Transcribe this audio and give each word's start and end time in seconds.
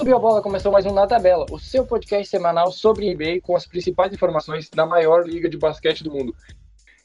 Subiu 0.00 0.16
a 0.16 0.18
bola, 0.18 0.40
começou 0.40 0.72
mais 0.72 0.86
um 0.86 0.94
Na 0.94 1.06
Tabela, 1.06 1.44
o 1.50 1.58
seu 1.58 1.84
podcast 1.84 2.26
semanal 2.26 2.72
sobre 2.72 3.14
NBA 3.14 3.42
com 3.42 3.54
as 3.54 3.66
principais 3.66 4.10
informações 4.10 4.70
da 4.70 4.86
maior 4.86 5.28
liga 5.28 5.46
de 5.46 5.58
basquete 5.58 6.02
do 6.02 6.10
mundo. 6.10 6.34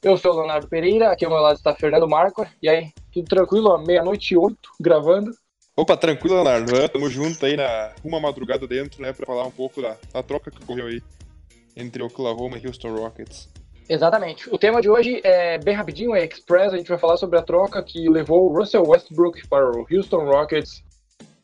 Eu 0.02 0.16
sou 0.16 0.32
o 0.32 0.36
Leonardo 0.38 0.70
Pereira, 0.70 1.12
aqui 1.12 1.26
ao 1.26 1.32
meu 1.32 1.42
lado 1.42 1.58
está 1.58 1.76
Fernando 1.76 2.08
Marco. 2.08 2.48
E 2.64 2.70
aí, 2.70 2.94
tudo 3.12 3.28
tranquilo? 3.28 3.78
Meia-noite 3.80 4.34
e 4.34 4.38
oito, 4.38 4.70
gravando. 4.80 5.30
Opa, 5.76 5.98
tranquilo, 5.98 6.36
Leonardo. 6.36 6.74
É, 6.74 6.88
tamo 6.88 7.10
junto 7.10 7.46
aí 7.46 7.58
na 7.58 7.92
uma 8.02 8.18
madrugada 8.18 8.66
dentro, 8.66 9.02
né, 9.02 9.12
pra 9.12 9.26
falar 9.26 9.44
um 9.44 9.52
pouco 9.52 9.82
da, 9.82 9.98
da 10.14 10.24
troca 10.24 10.50
que 10.50 10.64
ocorreu 10.64 10.88
aí 10.88 11.02
entre 11.76 12.02
Oklahoma 12.02 12.58
e 12.58 12.66
Houston 12.66 12.96
Rockets. 12.96 13.50
Exatamente. 13.90 14.50
O 14.50 14.58
tema 14.58 14.82
de 14.82 14.90
hoje 14.90 15.20
é 15.22 15.58
bem 15.58 15.76
rapidinho, 15.76 16.16
é 16.16 16.24
Express. 16.24 16.74
A 16.74 16.78
gente 16.78 16.88
vai 16.88 16.98
falar 16.98 17.18
sobre 17.18 17.38
a 17.38 17.42
troca 17.42 17.84
que 17.84 18.08
levou 18.08 18.50
o 18.50 18.58
Russell 18.58 18.88
Westbrook 18.88 19.50
para 19.50 19.70
o 19.70 19.86
Houston 19.92 20.24
Rockets 20.24 20.82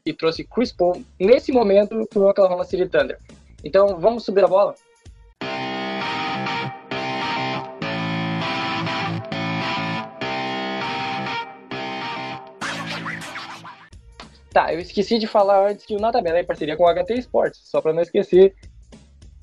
e 0.06 0.14
trouxe 0.14 0.44
Chris 0.44 0.72
Paul 0.72 1.04
nesse 1.20 1.52
momento 1.52 2.08
para 2.08 2.20
o 2.20 2.30
Oklahoma 2.30 2.64
City 2.64 2.88
Thunder. 2.88 3.18
Então, 3.64 4.00
vamos 4.00 4.26
subir 4.26 4.44
a 4.44 4.48
bola? 4.48 4.76
Tá, 14.52 14.74
eu 14.74 14.80
esqueci 14.80 15.18
de 15.18 15.28
falar 15.28 15.70
antes 15.70 15.86
que 15.86 15.96
o 15.96 16.00
Na 16.00 16.12
Tabela 16.12 16.38
é 16.38 16.42
em 16.42 16.46
parceria 16.46 16.76
com 16.76 16.84
o 16.84 16.94
HT 16.94 17.14
Sports, 17.20 17.62
só 17.64 17.80
para 17.80 17.94
não 17.94 18.02
esquecer. 18.02 18.54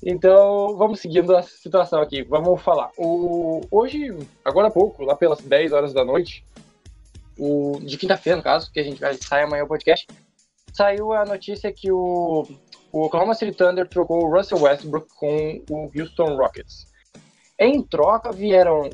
Então, 0.03 0.77
vamos 0.77 0.99
seguindo 0.99 1.35
a 1.35 1.41
situação 1.41 1.99
aqui. 1.99 2.21
Vamos 2.23 2.61
falar. 2.61 2.91
O, 2.95 3.61
hoje, 3.71 4.15
agora 4.45 4.67
há 4.67 4.71
pouco, 4.71 5.03
lá 5.03 5.15
pelas 5.15 5.41
10 5.41 5.73
horas 5.73 5.93
da 5.93 6.05
noite, 6.05 6.45
o, 7.37 7.79
de 7.81 7.97
quinta-feira, 7.97 8.37
no 8.37 8.43
caso, 8.43 8.71
que 8.71 8.79
a 8.79 8.83
gente 8.83 8.99
vai 8.99 9.15
sair 9.15 9.43
amanhã 9.43 9.63
o 9.63 9.67
podcast, 9.67 10.05
saiu 10.73 11.13
a 11.13 11.25
notícia 11.25 11.71
que 11.71 11.91
o, 11.91 12.47
o 12.91 13.01
Oklahoma 13.05 13.33
City 13.33 13.55
Thunder 13.55 13.87
trocou 13.87 14.23
o 14.23 14.35
Russell 14.35 14.61
Westbrook 14.61 15.07
com 15.15 15.61
o 15.69 15.91
Houston 15.95 16.35
Rockets. 16.35 16.87
Em 17.57 17.81
troca, 17.81 18.31
vieram 18.31 18.89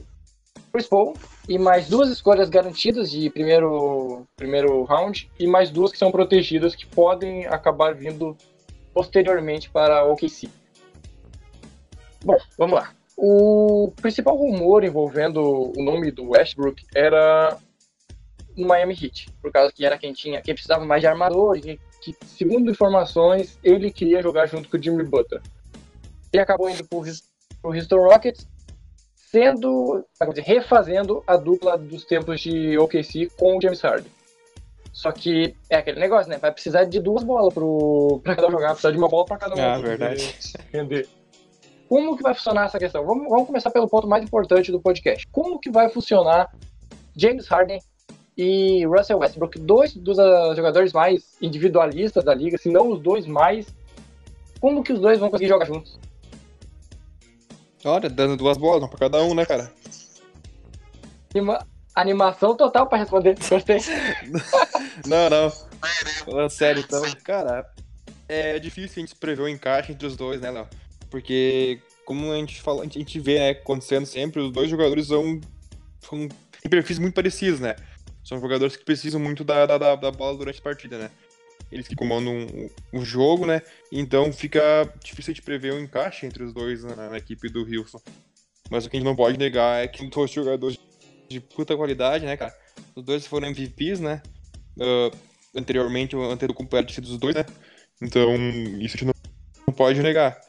Chris 0.72 0.88
Paul 0.88 1.14
e 1.48 1.58
mais 1.58 1.88
duas 1.88 2.10
escolhas 2.10 2.50
garantidas 2.50 3.12
de 3.12 3.30
primeiro, 3.30 4.26
primeiro 4.36 4.84
round 4.84 5.30
e 5.40 5.48
mais 5.48 5.70
duas 5.70 5.92
que 5.92 5.98
são 5.98 6.12
protegidas 6.12 6.76
que 6.76 6.86
podem 6.86 7.46
acabar 7.46 7.94
vindo 7.94 8.36
posteriormente 8.94 9.70
para 9.70 10.06
o 10.06 10.14
OKC. 10.14 10.50
Bom, 12.24 12.38
vamos 12.58 12.76
lá. 12.76 12.92
O 13.16 13.94
principal 14.02 14.36
rumor 14.36 14.84
envolvendo 14.84 15.42
o 15.42 15.84
nome 15.84 16.12
do 16.12 16.32
Westbrook 16.32 16.84
era 16.94 17.58
no 18.56 18.68
Miami 18.68 18.94
Heat, 18.94 19.28
por 19.42 19.52
causa 19.52 19.72
que 19.72 19.86
era 19.86 19.98
quem 19.98 20.14
tinha, 20.14 20.42
quem 20.42 20.54
precisava 20.54 20.86
mais 20.86 21.02
de 21.02 21.08
armador 21.08 21.58
e 21.58 21.80
que, 22.02 22.16
segundo 22.26 22.72
informações, 22.72 23.60
ele 23.64 23.92
queria 23.92 24.22
jogar 24.22 24.46
junto 24.46 24.70
com 24.70 24.78
o 24.78 24.82
Jimmy 24.82 25.04
Butler. 25.04 25.42
Ele 26.32 26.42
acabou 26.42 26.70
indo 26.70 26.86
para 26.86 26.98
o 26.98 27.74
Houston 27.74 27.98
Rockets 27.98 28.48
sendo, 29.16 30.06
dizer, 30.30 30.44
refazendo 30.44 31.24
a 31.28 31.36
dupla 31.36 31.78
dos 31.78 32.06
tempos 32.06 32.40
de 32.40 32.78
OKC 32.78 33.30
com 33.38 33.58
o 33.58 33.62
James 33.62 33.82
Harden. 33.82 34.12
Só 34.94 35.12
que 35.12 35.54
é 35.70 35.76
aquele 35.76 36.00
negócio, 36.00 36.30
né? 36.30 36.38
Vai 36.38 36.54
precisar 36.54 36.86
de 36.86 37.02
duas 37.02 37.22
bolas 37.22 37.54
para 38.24 38.36
cada 38.36 38.50
jogar, 38.50 38.70
precisa 38.70 38.94
de 38.94 38.98
uma 38.98 39.10
bola 39.10 39.26
para 39.26 39.38
cada 39.38 39.56
um. 39.56 39.60
Ah, 39.60 39.78
verdade. 39.78 40.36
Entender. 40.70 41.10
Como 41.90 42.16
que 42.16 42.24
vai 42.24 42.34
funcionar 42.34 42.66
essa 42.68 42.80
questão? 42.80 43.06
Vamos, 43.06 43.28
vamos 43.30 43.46
começar 43.46 43.72
pelo 43.72 43.90
ponto 43.90 44.08
mais 44.08 44.24
importante 44.24 44.72
do 44.72 44.80
podcast. 44.80 45.28
Como 45.34 45.60
que 45.60 45.70
vai 45.70 45.90
funcionar 45.90 46.50
James 47.16 47.46
Harden 47.48 47.80
e 48.38 48.86
Russell 48.86 49.20
Westbrook, 49.20 49.60
dois 49.60 49.96
dos 49.96 50.18
uh, 50.18 50.54
jogadores 50.56 50.92
mais 50.92 51.38
individualistas 51.42 52.24
da 52.24 52.34
liga, 52.34 52.58
se 52.58 52.70
não 52.70 52.92
os 52.92 53.00
dois 53.00 53.26
mais. 53.26 53.68
Como 54.60 54.84
que 54.84 54.94
os 54.94 55.00
dois 55.00 55.20
vão 55.20 55.30
conseguir 55.30 55.50
jogar 55.50 55.66
juntos? 55.66 56.00
Olha, 57.84 58.10
dando 58.10 58.36
duas 58.36 58.58
bolas, 58.58 58.82
uma 58.82 58.90
pra 58.90 58.98
cada 58.98 59.24
um, 59.24 59.34
né, 59.34 59.46
cara? 59.46 59.72
Anima... 61.34 61.66
Animação 61.94 62.58
total 62.58 62.88
pra 62.88 62.98
responder. 62.98 63.38
Gostei. 63.48 63.78
não, 65.06 65.30
não. 65.30 65.52
Falando 66.26 66.50
sério, 66.50 66.84
então, 66.86 67.02
cara, 67.24 67.66
é 68.28 68.60
difícil 68.60 69.02
a 69.02 69.06
gente 69.06 69.16
prever 69.16 69.44
o 69.44 69.48
encaixe 69.48 69.94
entre 69.94 70.06
os 70.06 70.18
dois, 70.18 70.42
né, 70.42 70.52
Léo? 70.52 70.68
Porque, 71.10 71.80
como 72.04 72.32
a 72.34 72.36
gente, 72.36 72.62
fala, 72.62 72.84
a 72.84 72.88
gente 72.88 73.18
vê 73.20 73.40
né, 73.40 73.50
acontecendo 73.52 74.06
sempre, 74.06 74.42
os 74.42 74.52
dois 74.52 74.70
jogadores 74.70 75.08
são, 75.08 75.40
são 76.02 76.28
em 76.66 76.70
perfis 76.70 77.00
muito 77.00 77.14
parecidos, 77.14 77.62
né? 77.62 77.76
São 78.26 78.42
jogadores 78.42 78.76
que 78.76 78.84
precisam 78.84 79.22
muito 79.22 79.46
da, 79.46 79.66
da, 79.66 79.96
da 79.96 80.12
bola 80.12 80.38
durante 80.38 80.60
a 80.60 80.64
partida, 80.64 80.98
né? 80.98 81.12
eles 81.72 81.88
que 81.88 81.96
comandam 81.96 82.48
o, 82.94 83.04
jogo, 83.04 83.46
né? 83.46 83.62
Então 83.92 84.32
fica 84.32 84.62
difícil 85.04 85.34
de 85.34 85.42
prever 85.42 85.74
o 85.74 85.76
um 85.76 85.80
encaixe 85.80 86.26
entre 86.26 86.44
os 86.44 86.54
dois 86.54 86.84
na, 86.84 87.10
na, 87.10 87.18
equipe 87.18 87.50
do 87.50 87.62
Houston. 87.62 88.02
Mas 88.70 88.86
o 88.86 88.90
que 88.90 88.98
a 88.98 89.00
gente 89.00 89.08
não 89.08 89.16
pode 89.16 89.38
negar 89.38 89.84
é 89.84 89.88
que 89.88 90.06
dois 90.08 90.32
jogadores 90.32 90.80
de 91.30 91.40
puta 91.40 91.76
qualidade, 91.76 92.26
né, 92.26 92.38
cara? 92.38 92.56
Os 92.96 93.04
dois 93.04 93.28
foram 93.28 93.48
MVPs, 93.48 94.00
né? 94.00 94.22
Uh, 94.78 95.16
anteriormente, 95.56 96.16
o 96.16 96.24
Antetokounmpo 96.24 96.76
era 96.76 96.86
dos 96.86 97.18
dois, 97.18 97.36
né? 97.36 97.46
Então, 98.02 98.34
isso 98.80 98.96
a 98.96 99.00
gente 99.00 99.06
não, 99.06 99.14
não 99.68 99.74
pode 99.74 100.02
negar. 100.02 100.40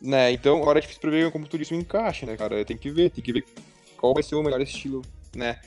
Né, 0.00 0.30
então, 0.30 0.62
agora 0.62 0.78
é 0.78 0.80
difícil 0.80 1.00
prever 1.00 1.32
como 1.32 1.48
tudo 1.48 1.60
isso 1.62 1.74
encaixa, 1.74 2.24
né, 2.24 2.36
cara? 2.36 2.64
Tem 2.64 2.76
que 2.76 2.90
ver, 2.90 3.10
tem 3.10 3.22
que 3.22 3.32
ver 3.32 3.44
qual 3.96 4.14
vai 4.14 4.22
ser 4.22 4.36
o 4.36 4.42
melhor 4.42 4.60
estilo, 4.60 5.02
né? 5.34 5.60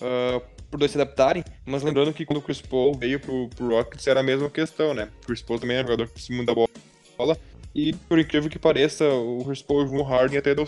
Uh, 0.00 0.55
por 0.70 0.78
dois 0.78 0.90
se 0.90 1.00
adaptarem, 1.00 1.44
mas 1.64 1.82
lembrando 1.82 2.12
que 2.12 2.24
quando 2.24 2.38
o 2.38 2.42
Chris 2.42 2.60
Paul 2.60 2.94
veio 2.94 3.20
pro, 3.20 3.48
pro 3.50 3.68
Rockets 3.68 4.06
era 4.06 4.20
a 4.20 4.22
mesma 4.22 4.50
questão, 4.50 4.94
né? 4.94 5.10
O 5.22 5.26
Chris 5.26 5.42
Paul 5.42 5.58
também 5.58 5.76
é 5.76 5.82
jogador 5.82 6.08
que 6.08 6.20
se 6.20 6.32
muda 6.32 6.52
a 6.52 6.54
bola, 7.16 7.38
e 7.74 7.92
por 7.92 8.18
incrível 8.18 8.48
que 8.48 8.58
pareça, 8.58 9.06
o 9.06 9.44
Chris 9.44 9.62
Paul 9.62 9.86
e 9.86 9.98
o 9.98 10.02
Harden 10.02 10.38
até 10.38 10.54
deu 10.54 10.66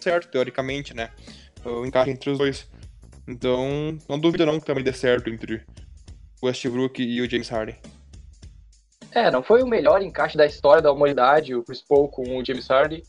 certo, 0.00 0.30
teoricamente, 0.30 0.94
né? 0.94 1.10
O 1.64 1.84
encaixe 1.84 2.10
entre 2.10 2.30
os 2.30 2.38
dois. 2.38 2.66
Então, 3.28 3.98
não 4.08 4.18
duvida 4.18 4.46
não 4.46 4.58
que 4.58 4.66
também 4.66 4.82
dê 4.82 4.92
certo 4.92 5.28
entre 5.28 5.62
o 6.40 6.46
Westbrook 6.46 7.02
e 7.02 7.20
o 7.20 7.30
James 7.30 7.48
Harden. 7.48 7.76
É, 9.12 9.30
não 9.30 9.42
foi 9.42 9.62
o 9.62 9.66
melhor 9.66 10.00
encaixe 10.02 10.36
da 10.36 10.46
história 10.46 10.82
da 10.82 10.90
humanidade, 10.90 11.54
o 11.54 11.62
Chris 11.62 11.82
Paul 11.82 12.08
com 12.08 12.38
o 12.38 12.44
James 12.44 12.66
Harden, 12.68 13.02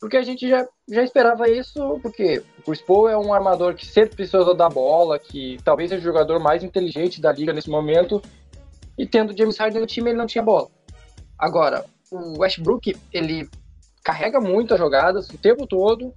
porque 0.00 0.16
a 0.16 0.22
gente 0.22 0.48
já, 0.48 0.66
já 0.88 1.02
esperava 1.02 1.48
isso, 1.48 1.98
porque 2.00 2.42
o 2.58 2.62
Chris 2.62 2.80
Paul 2.80 3.08
é 3.08 3.18
um 3.18 3.32
armador 3.32 3.74
que 3.74 3.84
sempre 3.84 4.16
precisou 4.16 4.54
da 4.54 4.68
bola, 4.68 5.18
que 5.18 5.58
talvez 5.64 5.90
seja 5.90 6.00
o 6.00 6.04
jogador 6.04 6.38
mais 6.38 6.62
inteligente 6.62 7.20
da 7.20 7.32
liga 7.32 7.52
nesse 7.52 7.68
momento, 7.68 8.22
e 8.96 9.06
tendo 9.06 9.36
James 9.36 9.58
Harden 9.58 9.80
no 9.80 9.86
time, 9.86 10.10
ele 10.10 10.18
não 10.18 10.26
tinha 10.26 10.42
bola. 10.42 10.68
Agora, 11.38 11.84
o 12.10 12.40
Westbrook, 12.40 12.96
ele 13.12 13.48
carrega 14.04 14.40
muito 14.40 14.72
as 14.72 14.80
jogadas 14.80 15.28
o 15.30 15.38
tempo 15.38 15.66
todo, 15.66 16.12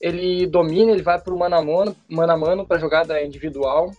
ele 0.00 0.46
domina, 0.46 0.92
ele 0.92 1.02
vai 1.02 1.20
para 1.20 1.34
o 1.34 1.38
mano 1.38 1.56
a 1.56 1.62
mano, 1.62 1.96
mano 2.08 2.32
a 2.32 2.36
mano 2.36 2.66
para 2.66 2.78
jogada 2.78 3.22
individual, 3.22 3.90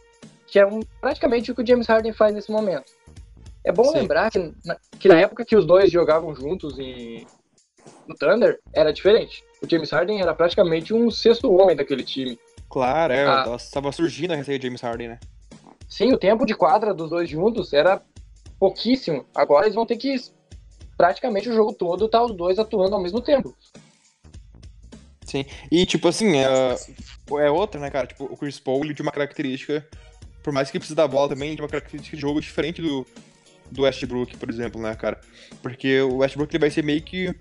que 0.48 0.60
é 0.60 0.66
um, 0.66 0.82
praticamente 1.02 1.52
o 1.52 1.56
que 1.56 1.62
o 1.62 1.68
James 1.68 1.88
Harden 1.88 2.14
faz 2.14 2.34
nesse 2.34 2.52
momento. 2.52 2.92
É 3.66 3.72
bom 3.72 3.86
Sim. 3.86 4.00
lembrar 4.00 4.30
que 4.30 4.40
na, 4.66 4.78
que 5.00 5.08
na 5.08 5.20
época 5.20 5.46
que 5.46 5.56
os 5.56 5.66
dois 5.66 5.90
jogavam 5.90 6.36
juntos 6.36 6.78
em, 6.78 7.26
no 8.08 8.16
Thunder 8.16 8.60
era 8.74 8.92
diferente. 8.92 9.44
O 9.62 9.70
James 9.70 9.92
Harden 9.92 10.22
era 10.22 10.34
praticamente 10.34 10.94
um 10.94 11.10
sexto 11.10 11.52
homem 11.52 11.76
daquele 11.76 12.04
time. 12.04 12.38
Claro, 12.70 13.14
é, 13.14 13.26
ah, 13.26 13.58
tava 13.72 13.92
surgindo 13.92 14.34
a 14.34 14.36
receita 14.36 14.60
de 14.60 14.68
James 14.68 14.82
Harden, 14.82 15.10
né? 15.10 15.20
Sim, 15.88 16.12
o 16.12 16.18
tempo 16.18 16.46
de 16.46 16.56
quadra 16.56 16.94
dos 16.94 17.10
dois 17.10 17.30
juntos 17.30 17.72
era 17.72 18.02
pouquíssimo. 18.60 19.26
Agora 19.36 19.66
eles 19.66 19.76
vão 19.76 19.86
ter 19.86 19.98
que 19.98 20.16
praticamente 20.98 21.50
o 21.50 21.54
jogo 21.54 21.74
todo 21.74 22.08
tá 22.08 22.24
os 22.24 22.36
dois 22.36 22.58
atuando 22.58 22.96
ao 22.96 23.02
mesmo 23.02 23.22
tempo. 23.22 23.56
Sim, 25.26 25.46
e 25.72 25.86
tipo 25.86 26.08
assim, 26.08 26.38
é, 26.38 26.76
é 27.46 27.50
outra, 27.50 27.80
né, 27.80 27.90
cara? 27.90 28.08
Tipo, 28.08 28.26
o 28.26 28.38
Chris 28.38 28.60
Paul 28.60 28.84
ele 28.84 28.96
uma 29.02 29.12
característica, 29.12 29.88
por 30.44 30.54
mais 30.54 30.70
que 30.70 30.80
precise 30.80 30.96
da 30.96 31.08
bola 31.08 31.30
também, 31.30 31.50
ele 31.50 31.56
tinha 31.56 31.64
uma 31.64 31.72
característica 31.72 32.16
de 32.16 32.22
jogo 32.22 32.42
diferente 32.42 32.82
do, 32.82 33.06
do 33.72 33.84
Westbrook, 33.84 34.38
por 34.38 34.50
exemplo, 34.50 34.82
né, 34.82 34.96
cara? 34.96 35.20
Porque 35.62 36.02
o 36.02 36.18
Westbrook 36.18 36.54
ele 36.54 36.62
vai 36.62 36.70
ser 36.70 36.84
meio 36.84 37.02
que 37.02 37.34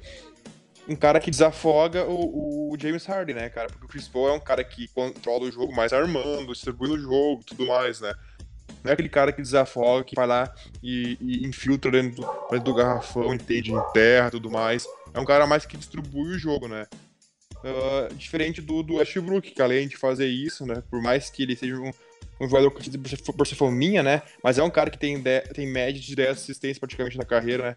um 0.89 0.97
cara 0.97 1.21
que 1.21 1.31
desafoga 1.31 2.05
o, 2.05 2.73
o, 2.73 2.77
James 2.79 3.05
Harden, 3.07 3.37
né, 3.37 3.49
cara? 3.49 3.69
Porque 3.69 3.85
o 3.85 3.89
Chris 3.89 4.09
Paul 4.09 4.29
é 4.29 4.33
um 4.33 4.41
cara 4.41 4.65
que 4.65 4.89
controla 4.89 5.45
o 5.45 5.51
jogo 5.51 5.75
mais 5.75 5.93
armando, 5.93 6.53
distribuindo 6.53 6.95
o 6.95 6.99
jogo 6.99 7.43
tudo 7.45 7.67
mais, 7.67 8.01
né? 8.01 8.13
Não 8.83 8.91
é 8.91 8.95
aquele 8.95 9.09
cara 9.09 9.33
que 9.33 9.41
desafoga, 9.41 10.05
que 10.05 10.17
vai 10.17 10.27
lá 10.27 10.53
e, 10.83 11.17
e 11.21 11.47
infiltra 11.47 11.91
dentro 11.91 12.23
do, 12.23 12.23
dentro 12.51 12.65
do 12.65 12.75
garrafão, 12.75 13.33
entende 13.33 13.73
em 13.73 13.81
terra 13.93 14.31
tudo 14.31 14.51
mais. 14.51 14.87
É 15.15 15.21
um 15.21 15.25
cara 15.25 15.47
mais 15.47 15.65
que 15.65 15.77
distribui 15.77 16.35
o 16.35 16.39
jogo, 16.39 16.67
né? 16.67 16.87
Uh, 17.59 18.13
diferente 18.15 18.61
do, 18.61 18.83
do 18.83 18.95
Westbrook, 18.95 19.53
que 19.53 19.63
além 19.63 19.87
de 19.87 19.97
fazer 19.97 20.27
isso, 20.27 20.67
né? 20.67 20.83
Por 20.91 21.01
mais 21.01 21.31
que 21.31 21.45
ele 21.45 21.55
seja 21.55 21.77
um, 21.77 21.93
um 22.41 22.49
jogador 22.49 22.73
conhecido 22.73 22.99
por 23.35 23.47
ser 23.47 23.55
fominha, 23.55 24.03
né? 24.03 24.23
Mas 24.43 24.59
é 24.59 24.63
um 24.65 24.71
cara 24.71 24.91
que 24.91 24.99
tem, 24.99 25.21
de, 25.21 25.41
tem 25.55 25.67
média 25.67 26.01
de 26.01 26.17
10 26.17 26.31
assistências 26.31 26.79
praticamente 26.79 27.17
na 27.17 27.25
carreira, 27.25 27.63
né? 27.63 27.77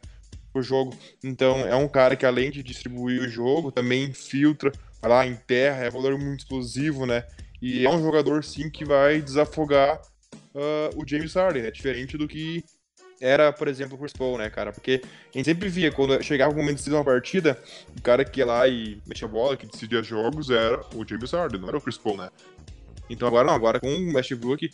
O 0.60 0.64
jogo. 0.64 0.96
Então 1.24 1.60
é 1.60 1.76
um 1.76 1.88
cara 1.88 2.16
que 2.16 2.26
além 2.26 2.52
de 2.52 2.64
distribuir 2.64 3.22
o 3.22 3.28
jogo, 3.28 3.72
também 3.72 4.14
filtra, 4.14 4.72
vai 5.02 5.10
lá 5.10 5.26
em 5.26 5.36
terra, 5.36 5.84
é 5.84 5.90
valor 5.90 6.18
muito 6.18 6.40
explosivo, 6.42 7.06
né? 7.06 7.24
E 7.62 7.86
é 7.86 7.90
um 7.90 8.02
jogador 8.02 8.44
sim 8.44 8.70
que 8.70 8.86
vai 8.86 9.22
desafogar 9.22 10.00
uh, 10.54 11.02
o 11.02 11.08
James 11.08 11.34
Harden, 11.34 11.64
né? 11.64 11.72
Diferente 11.72 12.18
do 12.18 12.28
que 12.28 12.64
era, 13.20 13.52
por 13.52 13.68
exemplo, 13.68 13.96
o 13.96 14.00
Chris 14.00 14.14
Paul, 14.14 14.38
né, 14.38 14.50
cara? 14.50 14.72
Porque 14.72 15.02
a 15.04 15.38
gente 15.38 15.46
sempre 15.46 15.70
via, 15.70 15.92
quando 15.92 16.22
chegava 16.22 16.54
o 16.54 16.56
momento 16.56 16.72
de 16.72 16.78
decidir 16.78 16.96
uma 16.96 17.04
partida, 17.04 17.58
o 17.98 18.02
cara 18.02 18.26
que 18.26 18.42
ia 18.42 18.46
lá 18.46 18.68
e 18.68 19.02
metia 19.08 19.28
a 19.28 19.32
bola, 19.32 19.56
que 19.56 19.66
decidia 19.66 20.04
jogos, 20.04 20.50
era 20.50 20.82
o 20.94 21.08
James 21.08 21.32
Harden, 21.32 21.62
não 21.62 21.70
era 21.70 21.78
o 21.78 21.82
Chris 21.82 21.98
Paul, 21.98 22.18
né? 22.18 22.30
Então 23.10 23.28
agora 23.28 23.48
não, 23.48 23.54
agora 23.54 23.80
com 23.80 23.88
o 23.88 24.16
Westbrook, 24.16 24.70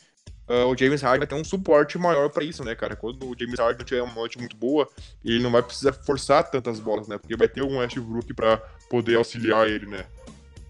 uh, 0.51 0.67
o 0.67 0.77
James 0.77 1.01
Harden 1.01 1.19
vai 1.19 1.27
ter 1.27 1.35
um 1.35 1.43
suporte 1.43 1.97
maior 1.97 2.29
para 2.29 2.43
isso, 2.43 2.63
né, 2.63 2.75
cara? 2.75 2.95
Quando 2.95 3.29
o 3.29 3.35
James 3.37 3.57
Harden 3.57 3.85
tiver 3.85 4.01
uma 4.01 4.13
noite 4.13 4.37
muito 4.37 4.55
boa, 4.55 4.89
ele 5.23 5.41
não 5.41 5.49
vai 5.49 5.63
precisar 5.63 5.93
forçar 5.93 6.51
tantas 6.51 6.79
bolas, 6.79 7.07
né? 7.07 7.17
Porque 7.17 7.37
vai 7.37 7.47
ter 7.47 7.63
um 7.63 7.77
Westbrook 7.77 8.33
para 8.33 8.57
poder 8.89 9.15
auxiliar 9.15 9.67
ele, 9.67 9.85
né? 9.85 10.05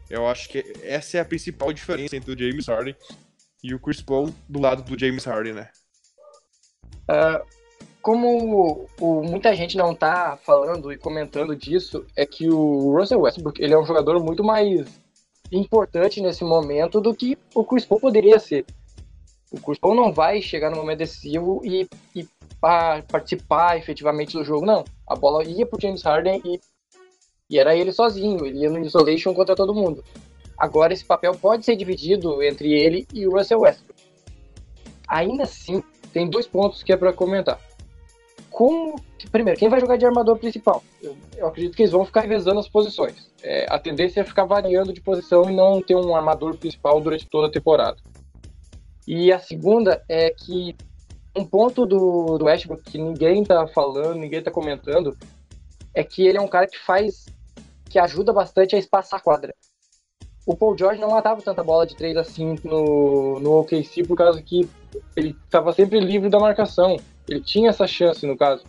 Eu 0.10 0.28
acho 0.28 0.50
que 0.50 0.64
essa 0.84 1.18
é 1.18 1.22
a 1.22 1.26
principal 1.26 1.74
diferença 1.74 2.16
entre 2.16 2.32
o 2.32 2.38
James 2.38 2.68
Harden 2.68 2.96
e 3.64 3.74
o 3.74 3.80
Chris 3.80 4.02
Paul 4.02 4.34
do 4.48 4.60
lado 4.60 4.84
do 4.84 5.00
James 5.00 5.24
Harden, 5.24 5.54
né? 5.54 5.70
Uh, 7.10 7.44
como 8.02 8.88
o, 9.00 9.24
muita 9.24 9.56
gente 9.56 9.78
não 9.78 9.96
tá 9.96 10.38
falando 10.44 10.92
e 10.92 10.98
comentando 10.98 11.56
disso, 11.56 12.06
é 12.16 12.26
que 12.26 12.50
o 12.50 12.96
Russell 12.98 13.22
Westbrook 13.22 13.62
ele 13.62 13.74
é 13.74 13.80
um 13.80 13.86
jogador 13.86 14.22
muito 14.24 14.44
mais 14.44 14.86
importante 15.52 16.22
nesse 16.22 16.44
momento 16.44 17.00
do 17.00 17.14
que 17.14 17.38
o 17.54 17.64
Chris 17.64 17.86
Paul 17.86 18.00
poderia 18.00 18.40
ser. 18.40 18.66
O 19.52 19.60
Paul 19.78 19.96
não 19.96 20.14
vai 20.14 20.42
chegar 20.42 20.70
no 20.70 20.78
momento 20.78 21.00
decisivo 21.00 21.62
e, 21.66 21.86
e 22.16 22.26
participar 23.12 23.78
efetivamente 23.78 24.38
do 24.38 24.46
jogo, 24.46 24.66
não. 24.66 24.86
A 25.06 25.16
bola 25.16 25.44
ia 25.44 25.66
pro 25.66 25.82
James 25.82 26.02
Harden 26.04 26.42
e, 26.46 26.60
e 27.50 27.60
era 27.60 27.76
ele 27.76 27.92
sozinho, 27.92 28.46
ele 28.46 28.60
ia 28.60 28.70
no 28.70 28.80
isolation 28.80 29.34
contra 29.34 29.56
todo 29.56 29.74
mundo. 29.74 30.04
Agora 30.58 30.94
esse 30.94 31.04
papel 31.04 31.34
pode 31.34 31.66
ser 31.66 31.76
dividido 31.76 32.42
entre 32.42 32.72
ele 32.72 33.06
e 33.14 33.28
o 33.28 33.32
Russell 33.32 33.60
Westbrook. 33.60 34.02
Ainda 35.08 35.44
assim, 35.44 35.84
tem 36.14 36.30
dois 36.30 36.48
pontos 36.48 36.82
que 36.82 36.94
é 36.94 36.98
para 36.98 37.12
comentar. 37.12 37.60
Como, 38.50 38.96
primeiro, 39.32 39.60
quem 39.60 39.70
vai 39.70 39.82
jogar 39.82 39.98
de 39.98 40.06
armador 40.06 40.38
principal? 40.38 40.84
Eu, 41.02 41.18
eu 41.36 41.48
acredito 41.48 41.76
que 41.76 41.82
eles 41.82 41.92
vão 41.92 42.06
ficar 42.06 42.22
revezando 42.22 42.60
as 42.60 42.70
posições. 42.70 43.30
É, 43.42 43.66
a 43.70 43.80
tendência 43.80 44.22
é 44.22 44.24
ficar 44.24 44.46
variando 44.46 44.94
de 44.94 45.02
posição 45.02 45.50
e 45.50 45.56
não 45.56 45.82
ter 45.82 45.96
um 45.96 46.16
armador 46.16 46.56
principal 46.56 47.02
durante 47.02 47.28
toda 47.28 47.48
a 47.48 47.52
temporada. 47.52 47.98
E 49.08 49.32
a 49.32 49.40
segunda 49.40 50.04
é 50.08 50.30
que 50.30 50.76
um 51.36 51.46
ponto 51.46 51.86
do, 51.86 52.38
do 52.38 52.46
Westbrook 52.46 52.84
que 52.84 52.98
ninguém 52.98 53.44
tá 53.44 53.68
falando, 53.68 54.16
ninguém 54.16 54.42
tá 54.42 54.52
comentando, 54.52 55.18
é 55.94 56.04
que 56.04 56.26
ele 56.26 56.38
é 56.38 56.42
um 56.42 56.48
cara 56.48 56.68
que 56.68 56.78
faz, 56.78 57.26
que 57.90 57.98
ajuda 57.98 58.34
bastante 58.34 58.76
a 58.76 58.80
espaçar 58.80 59.20
a 59.20 59.24
quadra 59.24 59.54
o 60.46 60.56
Paul 60.56 60.78
George 60.78 61.00
não 61.00 61.12
matava 61.12 61.42
tanta 61.42 61.64
bola 61.64 61.86
de 61.86 61.96
três 61.96 62.18
assim 62.18 62.56
no, 62.64 63.40
no 63.40 63.60
OKC 63.60 64.04
por 64.04 64.18
causa 64.18 64.42
que 64.42 64.68
ele 65.16 65.36
estava 65.46 65.72
sempre 65.72 66.00
livre 66.00 66.30
da 66.30 66.40
marcação. 66.40 66.98
Ele 67.30 67.42
tinha 67.42 67.70
essa 67.70 67.86
chance, 67.86 68.26
no 68.26 68.36
caso. 68.36 68.64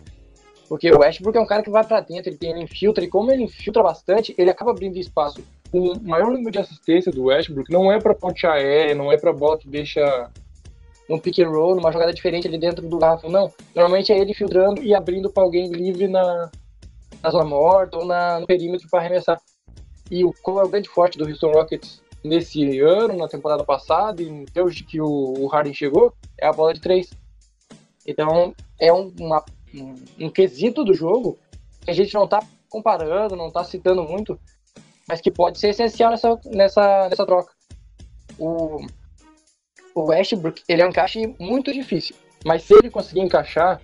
Porque 0.69 0.91
o 0.91 0.99
Westbrook 0.99 1.37
é 1.37 1.41
um 1.41 1.45
cara 1.45 1.63
que 1.63 1.69
vai 1.69 1.83
para 1.83 1.99
dentro, 1.99 2.29
ele, 2.29 2.37
tem, 2.37 2.51
ele 2.51 2.63
infiltra, 2.63 3.03
e 3.03 3.09
como 3.09 3.31
ele 3.31 3.43
infiltra 3.43 3.83
bastante, 3.83 4.33
ele 4.37 4.49
acaba 4.49 4.71
abrindo 4.71 4.97
espaço. 4.97 5.43
O 5.73 5.99
maior 6.07 6.31
número 6.31 6.51
de 6.51 6.59
assistência 6.59 7.11
do 7.11 7.23
Westbrook 7.23 7.71
não 7.71 7.91
é 7.91 7.99
para 7.99 8.13
ponte 8.13 8.45
aérea, 8.45 8.93
não 8.93 9.11
é 9.11 9.17
para 9.17 9.33
bola 9.33 9.57
que 9.57 9.67
deixa 9.67 10.29
um 11.09 11.17
pick 11.17 11.39
and 11.39 11.49
roll, 11.49 11.75
numa 11.75 11.91
jogada 11.91 12.13
diferente 12.13 12.47
ali 12.47 12.59
dentro 12.59 12.87
do 12.87 12.97
garrafão, 12.99 13.29
não. 13.29 13.51
Normalmente 13.75 14.11
é 14.11 14.19
ele 14.19 14.35
filtrando 14.35 14.83
e 14.83 14.93
abrindo 14.93 15.31
para 15.31 15.41
alguém 15.41 15.71
livre 15.71 16.07
na, 16.07 16.51
na 17.23 17.29
zona 17.31 17.43
morta 17.43 17.97
ou 17.97 18.05
na, 18.05 18.39
no 18.39 18.45
perímetro 18.45 18.87
para 18.87 18.99
arremessar. 18.99 19.41
E 20.11 20.23
o, 20.23 20.31
qual 20.43 20.61
é 20.61 20.63
o 20.63 20.69
grande 20.69 20.89
forte 20.89 21.17
do 21.17 21.25
Houston 21.27 21.51
Rockets 21.51 22.03
nesse 22.23 22.79
ano, 22.79 23.17
na 23.17 23.27
temporada 23.27 23.63
passada, 23.63 24.21
e 24.21 24.45
desde 24.53 24.83
que 24.83 25.01
o, 25.01 25.33
o 25.39 25.47
Harden 25.47 25.73
chegou, 25.73 26.13
é 26.39 26.45
a 26.45 26.53
bola 26.53 26.73
de 26.73 26.81
três. 26.81 27.09
Então, 28.05 28.53
é 28.79 28.93
um, 28.93 29.11
uma, 29.19 29.43
um, 29.73 29.95
um 30.25 30.29
quesito 30.29 30.83
do 30.83 30.93
jogo 30.93 31.37
que 31.81 31.89
a 31.89 31.93
gente 31.93 32.13
não 32.13 32.25
está 32.25 32.41
comparando, 32.69 33.35
não 33.35 33.47
está 33.47 33.63
citando 33.63 34.03
muito, 34.03 34.39
mas 35.07 35.21
que 35.21 35.31
pode 35.31 35.59
ser 35.59 35.69
essencial 35.69 36.11
nessa, 36.11 36.39
nessa, 36.45 37.09
nessa 37.09 37.25
troca. 37.25 37.51
O, 38.37 38.85
o 39.95 40.05
Westbrook, 40.05 40.63
ele 40.67 40.81
é 40.81 40.85
um 40.85 40.89
encaixe 40.89 41.35
muito 41.39 41.71
difícil, 41.71 42.15
mas 42.45 42.63
se 42.63 42.73
ele 42.73 42.89
conseguir 42.89 43.21
encaixar, 43.21 43.81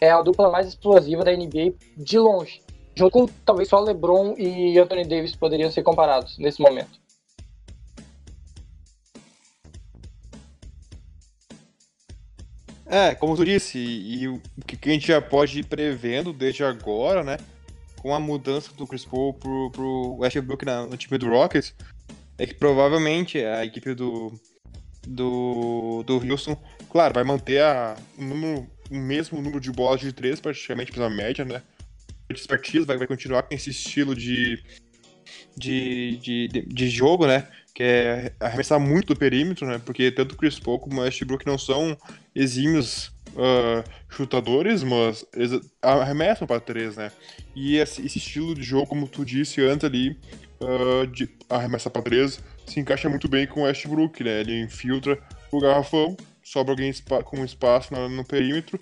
é 0.00 0.10
a 0.10 0.22
dupla 0.22 0.50
mais 0.50 0.66
explosiva 0.66 1.24
da 1.24 1.32
NBA 1.32 1.74
de 1.96 2.18
longe 2.18 2.62
junto 3.00 3.12
com 3.12 3.26
talvez 3.46 3.68
só 3.68 3.80
LeBron 3.80 4.34
e 4.36 4.78
Anthony 4.78 5.04
Davis 5.04 5.34
poderiam 5.34 5.70
ser 5.70 5.82
comparados 5.82 6.38
nesse 6.38 6.60
momento. 6.60 7.00
É, 12.84 13.14
como 13.14 13.36
tu 13.36 13.44
disse, 13.44 13.78
e, 13.78 14.26
o 14.26 14.42
que 14.66 14.90
a 14.90 14.92
gente 14.92 15.06
já 15.06 15.22
pode 15.22 15.60
ir 15.60 15.64
prevendo 15.64 16.32
desde 16.32 16.64
agora, 16.64 17.22
né? 17.22 17.36
Com 18.00 18.14
a 18.14 18.20
mudança 18.20 18.72
do 18.74 18.86
Chris 18.86 19.04
Paul 19.04 19.34
pro, 19.34 19.70
pro 19.70 20.16
Westbrook 20.18 20.64
na, 20.64 20.86
no 20.86 20.96
time 20.96 21.18
do 21.18 21.28
Rockets, 21.28 21.74
é 22.38 22.46
que 22.46 22.54
provavelmente 22.54 23.38
a 23.44 23.64
equipe 23.64 23.94
do, 23.94 24.32
do, 25.06 26.02
do 26.04 26.14
Houston, 26.14 26.56
claro, 26.90 27.14
vai 27.14 27.24
manter 27.24 27.62
a, 27.62 27.96
o, 28.18 28.24
número, 28.24 28.66
o 28.90 28.96
mesmo 28.96 29.40
número 29.42 29.60
de 29.60 29.70
bolas 29.70 30.00
de 30.00 30.12
três, 30.12 30.40
praticamente 30.40 30.92
pela 30.92 31.10
média, 31.10 31.44
né? 31.44 31.62
expertise, 32.32 32.86
vai, 32.86 32.96
vai 32.96 33.06
continuar 33.06 33.42
com 33.42 33.54
esse 33.54 33.70
estilo 33.70 34.14
de, 34.14 34.62
de, 35.56 36.16
de, 36.18 36.48
de, 36.48 36.88
jogo, 36.88 37.26
né? 37.26 37.48
Que 37.74 37.82
é 37.82 38.32
arremessar 38.40 38.78
muito 38.78 39.14
do 39.14 39.18
perímetro, 39.18 39.66
né? 39.66 39.80
Porque 39.84 40.10
tanto 40.10 40.32
o 40.34 40.36
Chris 40.36 40.58
Paul 40.58 40.78
como 40.78 41.00
o 41.00 41.04
Westbrook 41.04 41.46
não 41.46 41.58
são 41.58 41.96
exímios 42.34 43.12
uh, 43.34 43.84
chutadores, 44.08 44.82
mas 44.82 45.24
eles 45.34 45.60
arremessam 45.82 46.46
para 46.46 46.60
três, 46.60 46.96
né? 46.96 47.10
E 47.54 47.76
esse, 47.76 48.04
esse, 48.04 48.18
estilo 48.18 48.54
de 48.54 48.62
jogo, 48.62 48.86
como 48.86 49.08
tu 49.08 49.24
disse 49.24 49.62
antes 49.62 49.84
ali, 49.84 50.18
uh, 50.60 51.06
de 51.06 51.28
arremessar 51.48 51.92
para 51.92 52.02
três, 52.02 52.42
se 52.66 52.80
encaixa 52.80 53.08
muito 53.08 53.28
bem 53.28 53.46
com 53.46 53.60
o 53.60 53.64
Westbrook, 53.64 54.22
né? 54.22 54.40
Ele 54.40 54.60
infiltra 54.60 55.18
o 55.50 55.60
garrafão, 55.60 56.16
sobra 56.42 56.72
alguém 56.72 56.92
com 57.24 57.44
espaço 57.44 57.94
no, 57.94 58.24
perímetro 58.24 58.80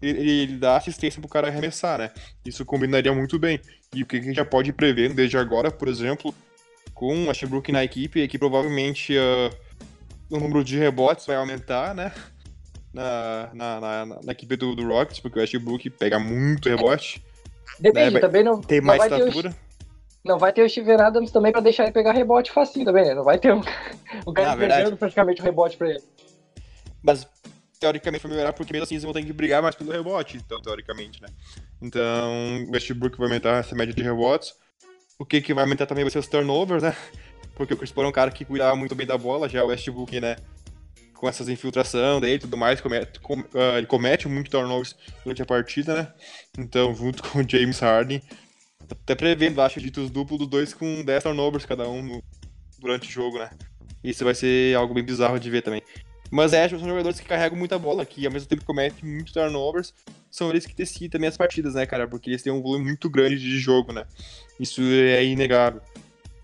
ele, 0.00 0.30
ele 0.30 0.56
dá 0.56 0.76
assistência 0.76 1.20
pro 1.20 1.28
cara 1.28 1.48
arremessar, 1.48 1.98
né? 1.98 2.10
Isso 2.44 2.64
combinaria 2.64 3.12
muito 3.12 3.38
bem. 3.38 3.60
E 3.94 4.02
o 4.02 4.06
que 4.06 4.16
a 4.16 4.20
gente 4.20 4.36
já 4.36 4.44
pode 4.44 4.72
prever 4.72 5.12
desde 5.12 5.36
agora, 5.36 5.70
por 5.70 5.88
exemplo, 5.88 6.34
com 6.94 7.24
o 7.24 7.28
Westbrook 7.28 7.70
na 7.72 7.84
equipe, 7.84 8.22
é 8.22 8.28
que 8.28 8.38
provavelmente 8.38 9.16
uh, 9.16 9.50
o 10.30 10.38
número 10.38 10.62
de 10.62 10.78
rebotes 10.78 11.26
vai 11.26 11.36
aumentar, 11.36 11.94
né? 11.94 12.12
Na, 12.92 13.50
na, 13.52 13.80
na, 13.80 14.06
na 14.24 14.32
equipe 14.32 14.56
do, 14.56 14.74
do, 14.74 14.86
Rockets, 14.86 15.20
porque 15.20 15.38
o 15.38 15.42
Westbrook 15.42 15.90
pega 15.90 16.18
muito 16.18 16.68
rebote. 16.68 17.22
Depende, 17.78 18.14
né? 18.14 18.20
também 18.20 18.42
não. 18.42 18.60
Tem 18.60 18.80
mais 18.80 19.02
estatura. 19.02 19.54
não 20.24 20.38
vai 20.38 20.52
ter 20.52 20.64
o 20.64 20.68
Steven 20.68 21.00
Adams 21.00 21.30
também 21.30 21.52
pra 21.52 21.60
deixar 21.60 21.84
ele 21.84 21.92
pegar 21.92 22.12
rebote 22.12 22.50
facinho 22.50 22.86
também, 22.86 23.04
né? 23.04 23.14
Não 23.14 23.24
vai 23.24 23.38
ter 23.38 23.52
um, 23.52 23.60
um 24.26 24.32
cara 24.32 24.56
perdendo 24.56 24.96
praticamente 24.96 25.40
o 25.40 25.44
rebote 25.44 25.76
pra 25.76 25.90
ele. 25.90 26.02
Mas 27.02 27.26
teoricamente 27.78 28.22
vai 28.22 28.32
melhorar, 28.32 28.52
porque 28.52 28.72
mesmo 28.72 28.84
assim 28.84 28.94
eles 28.94 29.04
vão 29.04 29.12
ter 29.12 29.24
que 29.24 29.32
brigar 29.32 29.62
mais 29.62 29.74
pelo 29.74 29.92
rebote, 29.92 30.36
então, 30.36 30.60
teoricamente, 30.60 31.22
né? 31.22 31.28
Então, 31.80 32.64
o 32.68 32.72
Westbrook 32.72 33.16
vai 33.16 33.28
aumentar 33.28 33.58
essa 33.58 33.74
média 33.74 33.94
de 33.94 34.02
rebotes. 34.02 34.54
O 35.18 35.24
que, 35.24 35.40
que 35.40 35.54
vai 35.54 35.64
aumentar 35.64 35.86
também 35.86 36.04
vai 36.04 36.10
ser 36.10 36.18
os 36.18 36.26
turnovers, 36.26 36.82
né? 36.82 36.96
Porque 37.54 37.74
o 37.74 37.76
Chris 37.76 37.90
Paul 37.90 38.06
é 38.06 38.10
um 38.10 38.12
cara 38.12 38.30
que 38.30 38.44
cuidava 38.44 38.76
muito 38.76 38.94
bem 38.94 39.06
da 39.06 39.18
bola, 39.18 39.48
já 39.48 39.64
o 39.64 39.68
Westbrook, 39.68 40.20
né? 40.20 40.36
Com 41.18 41.28
essas 41.28 41.48
infiltração 41.48 42.20
dele 42.20 42.34
e 42.34 42.38
tudo 42.38 42.56
mais, 42.56 42.80
comete, 42.80 43.18
com, 43.18 43.40
uh, 43.40 43.76
ele 43.76 43.86
comete 43.86 44.28
muito 44.28 44.50
turnovers 44.50 44.94
durante 45.24 45.42
a 45.42 45.46
partida, 45.46 45.94
né? 45.94 46.12
Então, 46.56 46.94
junto 46.96 47.22
com 47.24 47.40
o 47.40 47.48
James 47.48 47.80
Harden, 47.80 48.22
até 48.88 49.16
prevendo, 49.16 49.60
acho, 49.60 49.80
ditos 49.80 50.10
duplo 50.10 50.38
dos 50.38 50.46
dois 50.46 50.72
com 50.72 51.02
10 51.02 51.24
turnovers 51.24 51.66
cada 51.66 51.88
um 51.88 52.02
no, 52.02 52.22
durante 52.78 53.08
o 53.08 53.10
jogo, 53.10 53.38
né? 53.38 53.50
Isso 54.02 54.24
vai 54.24 54.34
ser 54.34 54.76
algo 54.76 54.94
bem 54.94 55.02
bizarro 55.02 55.40
de 55.40 55.50
ver 55.50 55.62
também. 55.62 55.82
Mas 56.30 56.52
é, 56.52 56.68
são 56.68 56.78
jogadores 56.78 57.18
que 57.18 57.26
carregam 57.26 57.58
muita 57.58 57.78
bola, 57.78 58.04
que 58.06 58.24
ao 58.24 58.32
mesmo 58.32 58.48
tempo 58.48 58.64
cometem 58.64 59.08
muitos 59.08 59.32
turnovers, 59.32 59.94
são 60.30 60.50
eles 60.50 60.66
que 60.66 60.74
decidem 60.74 61.08
também 61.08 61.28
as 61.28 61.36
partidas, 61.36 61.74
né, 61.74 61.84
cara? 61.84 62.06
Porque 62.06 62.30
eles 62.30 62.42
têm 62.42 62.52
um 62.52 62.62
volume 62.62 62.84
muito 62.84 63.10
grande 63.10 63.38
de 63.38 63.58
jogo, 63.58 63.92
né? 63.92 64.06
Isso 64.60 64.80
é 64.82 65.24
inegável. 65.24 65.80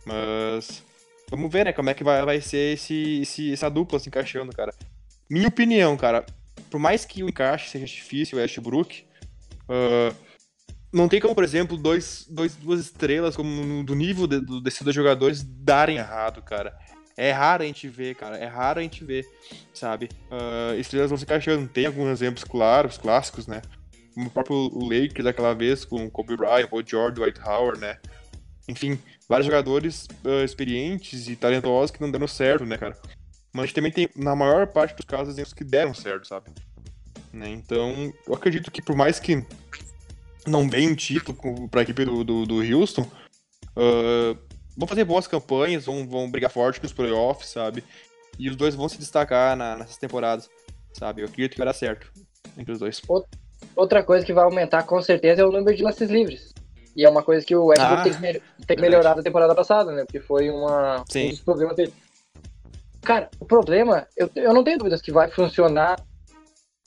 Mas 0.06 0.82
vamos 1.34 1.52
ver, 1.52 1.64
né, 1.64 1.72
como 1.72 1.90
é 1.90 1.94
que 1.94 2.04
vai, 2.04 2.24
vai 2.24 2.40
ser 2.40 2.74
esse, 2.74 3.22
esse, 3.22 3.52
essa 3.52 3.68
dupla 3.68 3.98
se 3.98 4.08
encaixando, 4.08 4.52
cara. 4.52 4.72
Minha 5.28 5.48
opinião, 5.48 5.96
cara, 5.96 6.24
por 6.70 6.78
mais 6.78 7.04
que 7.04 7.22
o 7.22 7.28
encaixe 7.28 7.70
seja 7.70 7.86
difícil, 7.86 8.38
o 8.38 8.40
Westbrook, 8.40 9.04
uh, 9.68 10.14
não 10.92 11.08
tem 11.08 11.20
como, 11.20 11.34
por 11.34 11.42
exemplo, 11.42 11.76
dois, 11.76 12.26
dois, 12.30 12.54
duas 12.54 12.80
estrelas 12.80 13.34
como 13.34 13.82
do 13.82 13.94
nível 13.94 14.26
de, 14.26 14.40
do, 14.40 14.60
desses 14.60 14.82
dois 14.82 14.94
jogadores 14.94 15.42
darem 15.42 15.96
errado, 15.96 16.40
cara. 16.40 16.76
É 17.16 17.30
raro 17.32 17.62
a 17.62 17.66
gente 17.66 17.88
ver, 17.88 18.14
cara. 18.14 18.36
É 18.36 18.46
raro 18.46 18.80
a 18.80 18.82
gente 18.82 19.04
ver, 19.04 19.24
sabe? 19.72 20.08
Uh, 20.30 20.78
estrelas 20.78 21.10
vão 21.10 21.18
se 21.18 21.24
encaixando. 21.24 21.68
Tem 21.68 21.86
alguns 21.86 22.08
exemplos 22.08 22.44
claros, 22.44 22.98
clássicos, 22.98 23.46
né? 23.46 23.62
Como 24.14 24.28
o 24.28 24.30
próprio 24.30 24.86
Lake 24.88 25.22
daquela 25.22 25.54
vez, 25.54 25.84
com 25.84 26.08
Kobe 26.10 26.36
Bryant, 26.36 26.68
Paul 26.68 26.84
George, 26.86 27.14
Dwight 27.14 27.40
Howard, 27.40 27.80
né? 27.80 27.98
Enfim, 28.68 28.98
vários 29.28 29.46
jogadores 29.46 30.06
uh, 30.24 30.44
experientes 30.44 31.28
e 31.28 31.36
talentosos 31.36 31.90
que 31.90 32.00
não 32.00 32.10
deram 32.10 32.26
certo, 32.26 32.64
né, 32.64 32.78
cara? 32.78 32.96
Mas 33.52 33.72
também 33.72 33.92
tem, 33.92 34.08
na 34.16 34.34
maior 34.34 34.66
parte 34.66 34.96
dos 34.96 35.04
casos, 35.04 35.34
exemplos 35.34 35.52
que 35.52 35.64
deram 35.64 35.94
certo, 35.94 36.26
sabe? 36.26 36.50
Né? 37.32 37.50
Então, 37.50 38.12
eu 38.26 38.34
acredito 38.34 38.70
que 38.70 38.80
por 38.80 38.96
mais 38.96 39.20
que 39.20 39.44
não 40.46 40.68
venha 40.68 40.90
um 40.90 40.94
título 40.94 41.68
para 41.68 41.80
a 41.80 41.82
equipe 41.82 42.04
do, 42.04 42.24
do, 42.24 42.46
do 42.46 42.62
Houston, 42.62 43.02
uh, 43.02 44.38
vão 44.76 44.88
fazer 44.88 45.04
boas 45.04 45.26
campanhas, 45.26 45.86
vão, 45.86 46.06
vão 46.06 46.30
brigar 46.30 46.50
forte 46.50 46.82
nos 46.82 46.92
playoffs, 46.92 47.50
sabe? 47.50 47.84
E 48.38 48.48
os 48.48 48.56
dois 48.56 48.74
vão 48.74 48.88
se 48.88 48.98
destacar 48.98 49.56
na, 49.56 49.76
nessas 49.76 49.96
temporadas, 49.96 50.48
sabe? 50.92 51.22
Eu 51.22 51.26
acredito 51.26 51.52
que 51.52 51.58
vai 51.58 51.66
dar 51.66 51.74
certo 51.74 52.10
entre 52.56 52.72
os 52.72 52.78
dois. 52.78 53.00
Outra 53.76 54.02
coisa 54.02 54.24
que 54.24 54.32
vai 54.32 54.44
aumentar 54.44 54.84
com 54.84 55.00
certeza 55.02 55.42
é 55.42 55.44
o 55.44 55.52
número 55.52 55.76
de 55.76 55.82
lances 55.82 56.10
livres. 56.10 56.53
E 56.96 57.04
é 57.04 57.08
uma 57.08 57.22
coisa 57.22 57.44
que 57.44 57.54
o 57.54 57.66
Westbrook 57.66 58.00
ah, 58.00 58.02
tem, 58.02 58.32
que 58.32 58.66
tem 58.66 58.76
melhorar 58.78 59.14
da 59.14 59.22
temporada 59.22 59.54
passada, 59.54 59.90
né? 59.92 60.04
Porque 60.04 60.20
foi 60.20 60.50
uma, 60.50 61.04
Sim. 61.08 61.26
um 61.26 61.30
dos 61.30 61.40
problemas 61.40 61.76
dele. 61.76 61.92
Cara, 63.02 63.28
o 63.38 63.44
problema, 63.44 64.06
eu, 64.16 64.30
eu 64.36 64.54
não 64.54 64.64
tenho 64.64 64.78
dúvidas 64.78 65.02
que 65.02 65.12
vai 65.12 65.28
funcionar 65.30 66.00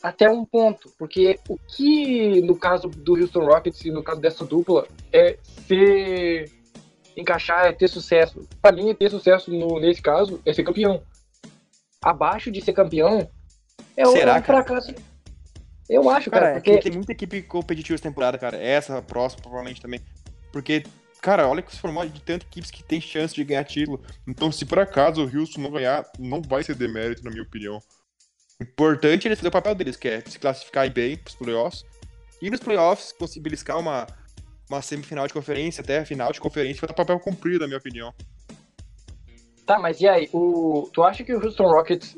até 0.01 0.29
um 0.29 0.45
ponto, 0.45 0.91
porque 0.97 1.39
o 1.49 1.57
que 1.57 2.41
no 2.41 2.55
caso 2.55 2.87
do 2.87 3.15
Houston 3.15 3.45
Rockets 3.45 3.83
e 3.85 3.91
no 3.91 4.03
caso 4.03 4.21
dessa 4.21 4.45
dupla 4.45 4.87
é 5.11 5.37
ser 5.67 6.51
encaixar, 7.15 7.65
é 7.65 7.71
ter 7.71 7.87
sucesso. 7.87 8.47
Para 8.61 8.75
mim, 8.75 8.93
ter 8.93 9.09
sucesso 9.09 9.51
no, 9.51 9.79
nesse 9.79 10.01
caso 10.01 10.39
é 10.45 10.53
ser 10.53 10.63
campeão. 10.63 11.01
Abaixo 12.01 12.51
de 12.51 12.61
ser 12.61 12.73
campeão 12.73 13.27
é 13.95 14.05
Será, 14.05 14.37
um 14.37 14.43
fracasso. 14.43 14.93
Eu 15.89 16.09
acho, 16.09 16.29
cara, 16.29 16.47
cara 16.47 16.61
porque... 16.61 16.79
tem 16.79 16.91
muita 16.91 17.13
equipe 17.13 17.41
competitiva 17.43 17.95
essa 17.95 18.03
temporada, 18.03 18.37
cara. 18.37 18.57
Essa, 18.57 19.01
próxima, 19.01 19.41
provavelmente 19.41 19.81
também. 19.81 20.01
Porque, 20.51 20.83
cara, 21.21 21.47
olha 21.47 21.61
que 21.61 21.73
se 21.73 21.79
formou 21.79 22.05
de 22.05 22.21
tantas 22.21 22.47
equipes 22.47 22.71
que 22.71 22.83
tem 22.83 22.99
chance 22.99 23.33
de 23.33 23.43
ganhar 23.43 23.63
título. 23.63 24.01
Então, 24.27 24.51
se 24.51 24.65
por 24.65 24.79
acaso 24.79 25.23
o 25.23 25.37
Houston 25.37 25.61
não 25.61 25.71
ganhar, 25.71 26.05
não 26.19 26.41
vai 26.41 26.63
ser 26.63 26.75
demérito, 26.75 27.23
na 27.23 27.31
minha 27.31 27.43
opinião. 27.43 27.79
Importante 28.59 29.27
é 29.27 29.29
eles 29.29 29.39
fazer 29.39 29.49
o 29.49 29.51
papel 29.51 29.75
deles, 29.75 29.95
que 29.95 30.07
é 30.07 30.21
se 30.21 30.39
classificar 30.39 30.89
bem 30.91 31.15
pros 31.15 31.35
playoffs. 31.35 31.85
E 32.41 32.49
nos 32.49 32.59
playoffs, 32.59 33.11
conseguir 33.13 33.41
beliscar 33.41 33.79
uma, 33.79 34.07
uma 34.69 34.81
semifinal 34.81 35.27
de 35.27 35.33
conferência, 35.33 35.81
até 35.81 35.99
a 35.99 36.05
final 36.05 36.31
de 36.31 36.39
conferência, 36.41 36.79
foi 36.79 36.89
o 36.89 36.93
papel 36.93 37.19
cumprido, 37.19 37.59
na 37.59 37.67
minha 37.67 37.77
opinião. 37.77 38.13
Tá, 39.65 39.79
mas 39.79 40.01
e 40.01 40.07
aí? 40.07 40.29
O... 40.33 40.89
Tu 40.93 41.03
acha 41.03 41.23
que 41.23 41.33
o 41.33 41.43
Houston 41.43 41.67
Rockets 41.67 42.17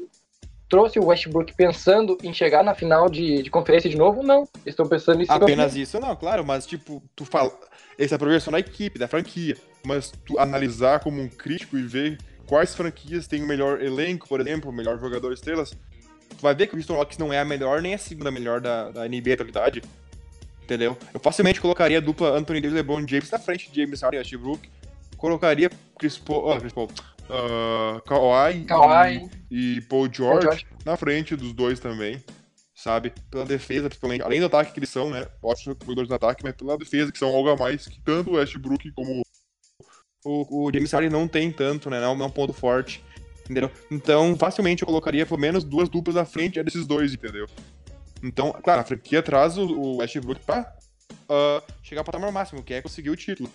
trouxe 0.69 0.99
o 0.99 1.05
Westbrook 1.07 1.53
pensando 1.53 2.17
em 2.23 2.31
chegar 2.31 2.63
na 2.63 2.75
final 2.75 3.09
de, 3.09 3.41
de 3.41 3.49
conferência 3.49 3.89
de 3.89 3.97
novo? 3.97 4.21
Não. 4.21 4.47
Estão 4.65 4.87
pensando 4.87 5.21
em 5.21 5.25
Apenas 5.27 5.75
isso, 5.75 5.99
não, 5.99 6.15
claro, 6.15 6.45
mas 6.45 6.65
tipo, 6.65 7.01
tu 7.15 7.25
fala. 7.25 7.51
Essa 7.97 8.15
é 8.15 8.17
a 8.17 8.19
progressão 8.19 8.53
da 8.53 8.59
equipe, 8.59 8.99
da 8.99 9.07
franquia. 9.07 9.57
Mas 9.85 10.13
tu 10.25 10.39
analisar 10.39 10.99
como 10.99 11.21
um 11.21 11.27
crítico 11.27 11.77
e 11.77 11.81
ver 11.81 12.17
quais 12.45 12.75
franquias 12.75 13.27
têm 13.27 13.43
o 13.43 13.47
melhor 13.47 13.81
elenco, 13.81 14.27
por 14.27 14.39
exemplo, 14.39 14.69
o 14.69 14.73
melhor 14.73 14.97
jogador 14.99 15.33
estrelas, 15.33 15.71
tu 15.71 16.41
vai 16.41 16.53
ver 16.53 16.67
que 16.67 16.75
o 16.75 16.77
Houston 16.77 16.95
Rockets 16.95 17.17
não 17.17 17.33
é 17.33 17.39
a 17.39 17.45
melhor 17.45 17.81
nem 17.81 17.93
a 17.93 17.97
segunda 17.97 18.31
melhor 18.31 18.61
da, 18.61 18.91
da 18.91 19.07
NBA 19.07 19.33
atualidade. 19.33 19.81
Entendeu? 20.63 20.95
Eu 21.11 21.19
facilmente 21.19 21.59
colocaria 21.59 21.97
a 21.97 22.01
dupla 22.01 22.37
Anthony 22.37 22.61
Davis 22.61 22.73
e 22.73 22.77
LeBron 22.77 23.07
James 23.07 23.31
na 23.31 23.39
frente 23.39 23.71
de 23.71 23.81
James 23.81 24.01
Harden 24.01 24.19
e 24.19 24.21
Westbrook. 24.21 24.69
Colocaria 25.17 25.69
Chris 25.97 26.17
Paul, 26.17 26.45
oh, 26.45 26.57
Chris 26.59 26.71
Paul 26.71 26.89
uh, 27.29 28.01
Kawhi, 28.01 28.65
Kawhi. 28.65 29.29
E, 29.49 29.77
e, 29.77 29.81
Paul 29.81 30.09
George, 30.11 30.41
George 30.41 30.67
na 30.85 30.97
frente 30.97 31.35
dos 31.35 31.53
dois 31.53 31.79
também, 31.79 32.23
sabe? 32.75 33.13
Pela 33.31 33.45
defesa, 33.45 33.87
principalmente. 33.87 34.23
Além 34.23 34.39
do 34.39 34.47
ataque 34.47 34.73
que 34.73 34.79
eles 34.79 34.89
são, 34.89 35.09
né? 35.09 35.27
Ótimos 35.41 35.77
jogadores 35.81 36.09
de 36.09 36.15
ataque, 36.15 36.43
mas 36.43 36.55
pela 36.55 36.77
defesa, 36.77 37.11
que 37.11 37.19
são 37.19 37.29
algo 37.29 37.49
a 37.49 37.55
mais 37.55 37.87
que 37.87 38.01
tanto 38.01 38.31
o 38.31 38.33
Westbrook 38.33 38.91
como 38.91 39.21
o, 40.25 40.67
o 40.67 40.73
James 40.73 40.91
Harden 40.91 41.09
não 41.09 41.27
tem 41.27 41.51
tanto, 41.51 41.89
né? 41.89 41.99
Não 41.99 42.19
é 42.21 42.25
um 42.25 42.31
ponto 42.31 42.53
forte. 42.53 43.03
Entendeu? 43.43 43.71
Então, 43.89 44.37
facilmente 44.37 44.83
eu 44.83 44.85
colocaria 44.85 45.25
pelo 45.25 45.39
menos 45.39 45.63
duas 45.63 45.89
duplas 45.89 46.15
à 46.15 46.23
frente 46.23 46.61
desses 46.61 46.85
dois, 46.85 47.13
entendeu? 47.13 47.47
Então, 48.21 48.51
claro, 48.63 48.81
a 48.81 48.83
franquia 48.83 49.23
traz 49.23 49.57
o 49.57 49.97
Westbrook 49.97 50.41
pra 50.45 50.71
uh, 51.29 51.73
chegar 51.81 52.01
ao 52.01 52.05
patamar 52.05 52.31
máximo, 52.31 52.61
que 52.61 52.75
é 52.75 52.81
conseguir 52.81 53.09
o 53.09 53.15
título. 53.15 53.49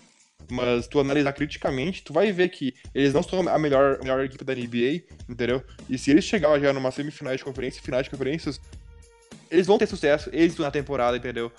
Mas 0.50 0.86
tu 0.86 1.00
analisar 1.00 1.32
criticamente, 1.32 2.02
tu 2.02 2.12
vai 2.12 2.30
ver 2.32 2.48
que 2.48 2.74
eles 2.94 3.14
não 3.14 3.22
são 3.22 3.48
a 3.48 3.58
melhor, 3.58 3.98
a 4.00 4.02
melhor 4.02 4.24
equipe 4.24 4.44
da 4.44 4.54
NBA, 4.54 5.04
entendeu? 5.28 5.62
E 5.88 5.96
se 5.96 6.10
eles 6.10 6.24
chegarem 6.24 6.62
já 6.62 6.72
numa 6.72 6.90
semifinal 6.90 7.34
de 7.34 7.44
conferência, 7.44 7.82
finais 7.82 8.04
de 8.04 8.10
conferências, 8.10 8.60
eles 9.50 9.66
vão 9.66 9.78
ter 9.78 9.86
sucesso, 9.86 10.30
eles 10.32 10.56
na 10.58 10.70
temporada, 10.70 11.16
entendeu? 11.16 11.50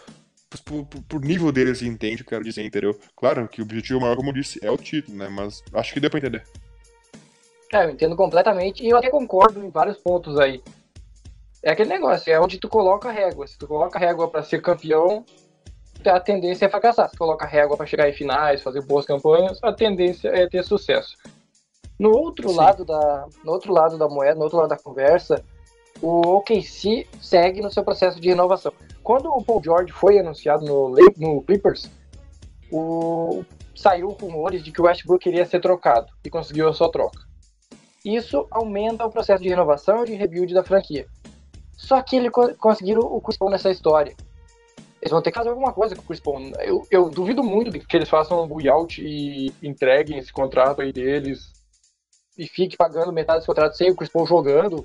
Por, 0.64 0.86
por, 0.86 1.02
por, 1.04 1.22
nível 1.22 1.52
deles, 1.52 1.82
entende 1.82 2.22
eu 2.22 2.26
quero 2.26 2.44
dizer, 2.44 2.64
entendeu? 2.64 2.98
Claro 3.16 3.48
que 3.48 3.62
o 3.62 3.66
objetivo 3.66 4.00
maior, 4.00 4.16
como 4.16 4.30
eu 4.30 4.34
disse, 4.34 4.60
é 4.64 4.72
o 4.72 4.78
título, 4.78 5.18
né? 5.18 5.28
Mas 5.28 5.64
acho 5.74 5.94
que 5.94 6.00
deu 6.00 6.10
pra 6.10 6.20
entender. 6.20 6.44
É, 7.74 7.86
eu 7.86 7.90
entendo 7.90 8.16
completamente 8.16 8.84
e 8.84 8.90
eu 8.90 8.98
até 8.98 9.10
concordo 9.10 9.64
em 9.64 9.70
vários 9.70 9.98
pontos 9.98 10.40
aí. 10.40 10.62
É 11.62 11.72
aquele 11.72 11.90
negócio, 11.90 12.32
é 12.32 12.40
onde 12.40 12.60
tu 12.60 12.70
coloca 12.70 13.10
a 13.10 13.12
régua. 13.12 13.48
Se 13.48 13.58
tu 13.58 13.68
coloca 13.68 13.98
a 13.98 14.02
régua 14.02 14.30
para 14.30 14.44
ser 14.44 14.62
campeão, 14.62 15.26
a 16.10 16.20
tendência 16.20 16.66
é 16.66 16.70
fracassar. 16.70 17.10
Se 17.10 17.18
coloca 17.18 17.46
régua 17.46 17.78
para 17.78 17.86
chegar 17.86 18.10
em 18.10 18.14
finais, 18.14 18.62
fazer 18.62 18.82
boas 18.82 19.06
campanhas, 19.06 19.60
a 19.62 19.74
tendência 19.74 20.30
é 20.30 20.48
ter 20.48 20.64
sucesso. 20.64 21.16
No 22.00 22.12
outro 22.12 22.50
Sim. 22.50 22.56
lado 22.56 22.86
da, 22.86 23.28
no 23.44 23.52
outro 23.52 23.74
lado 23.74 23.98
da 23.98 24.08
moeda, 24.08 24.36
no 24.36 24.44
outro 24.44 24.58
lado 24.58 24.70
da 24.70 24.78
conversa, 24.78 25.44
o 26.02 26.20
OKC 26.38 27.08
segue 27.22 27.62
no 27.62 27.72
seu 27.72 27.84
processo 27.84 28.20
de 28.20 28.30
renovação. 28.30 28.74
Quando 29.02 29.30
o 29.30 29.44
Paul 29.44 29.62
George 29.64 29.92
foi 29.94 30.20
anunciado 30.20 30.66
no, 30.66 30.94
no 31.18 31.42
Clippers, 31.44 31.90
o, 32.72 33.46
saiu 33.74 34.10
rumores 34.10 34.64
de 34.64 34.72
que 34.72 34.82
o 34.82 34.86
Westbrook 34.86 35.24
queria 35.24 35.46
ser 35.46 35.62
trocado 35.62 36.08
e 36.24 36.30
conseguiu 36.30 36.68
a 36.68 36.74
sua 36.74 36.92
troca. 36.92 37.20
Isso 38.04 38.46
aumenta 38.52 39.06
o 39.06 39.12
processo 39.12 39.42
de 39.42 39.50
renovação 39.50 40.04
e 40.04 40.08
de 40.08 40.14
rebuild 40.14 40.54
da 40.54 40.64
franquia. 40.64 41.08
Só 41.76 42.02
que 42.02 42.16
eles 42.16 42.32
conseguiram 42.60 43.02
o 43.02 43.20
Chris 43.22 43.38
Paul 43.38 43.52
nessa 43.52 43.72
história. 43.72 44.16
Eles 45.06 45.12
vão 45.12 45.22
ter 45.22 45.30
que 45.30 45.38
fazer 45.38 45.50
alguma 45.50 45.72
coisa 45.72 45.96
com 45.96 46.02
o 46.02 46.06
Chris 46.06 46.20
Paul. 46.20 46.52
Eu, 46.64 46.82
eu 46.90 47.10
duvido 47.12 47.44
muito 47.44 47.72
que 47.72 47.96
eles 47.96 48.10
façam 48.10 48.44
um 48.44 48.48
buyout 48.48 49.00
e 49.06 49.54
entreguem 49.62 50.18
esse 50.18 50.34
contrato 50.34 50.82
aí 50.82 50.92
deles 50.92 51.54
e 52.36 52.48
fique 52.48 52.76
pagando 52.76 53.14
metade 53.14 53.38
desse 53.38 53.46
contrato 53.46 53.78
sem 53.78 53.92
o 53.92 53.96
Chris 53.96 54.10
Paul 54.10 54.26
jogando 54.26 54.84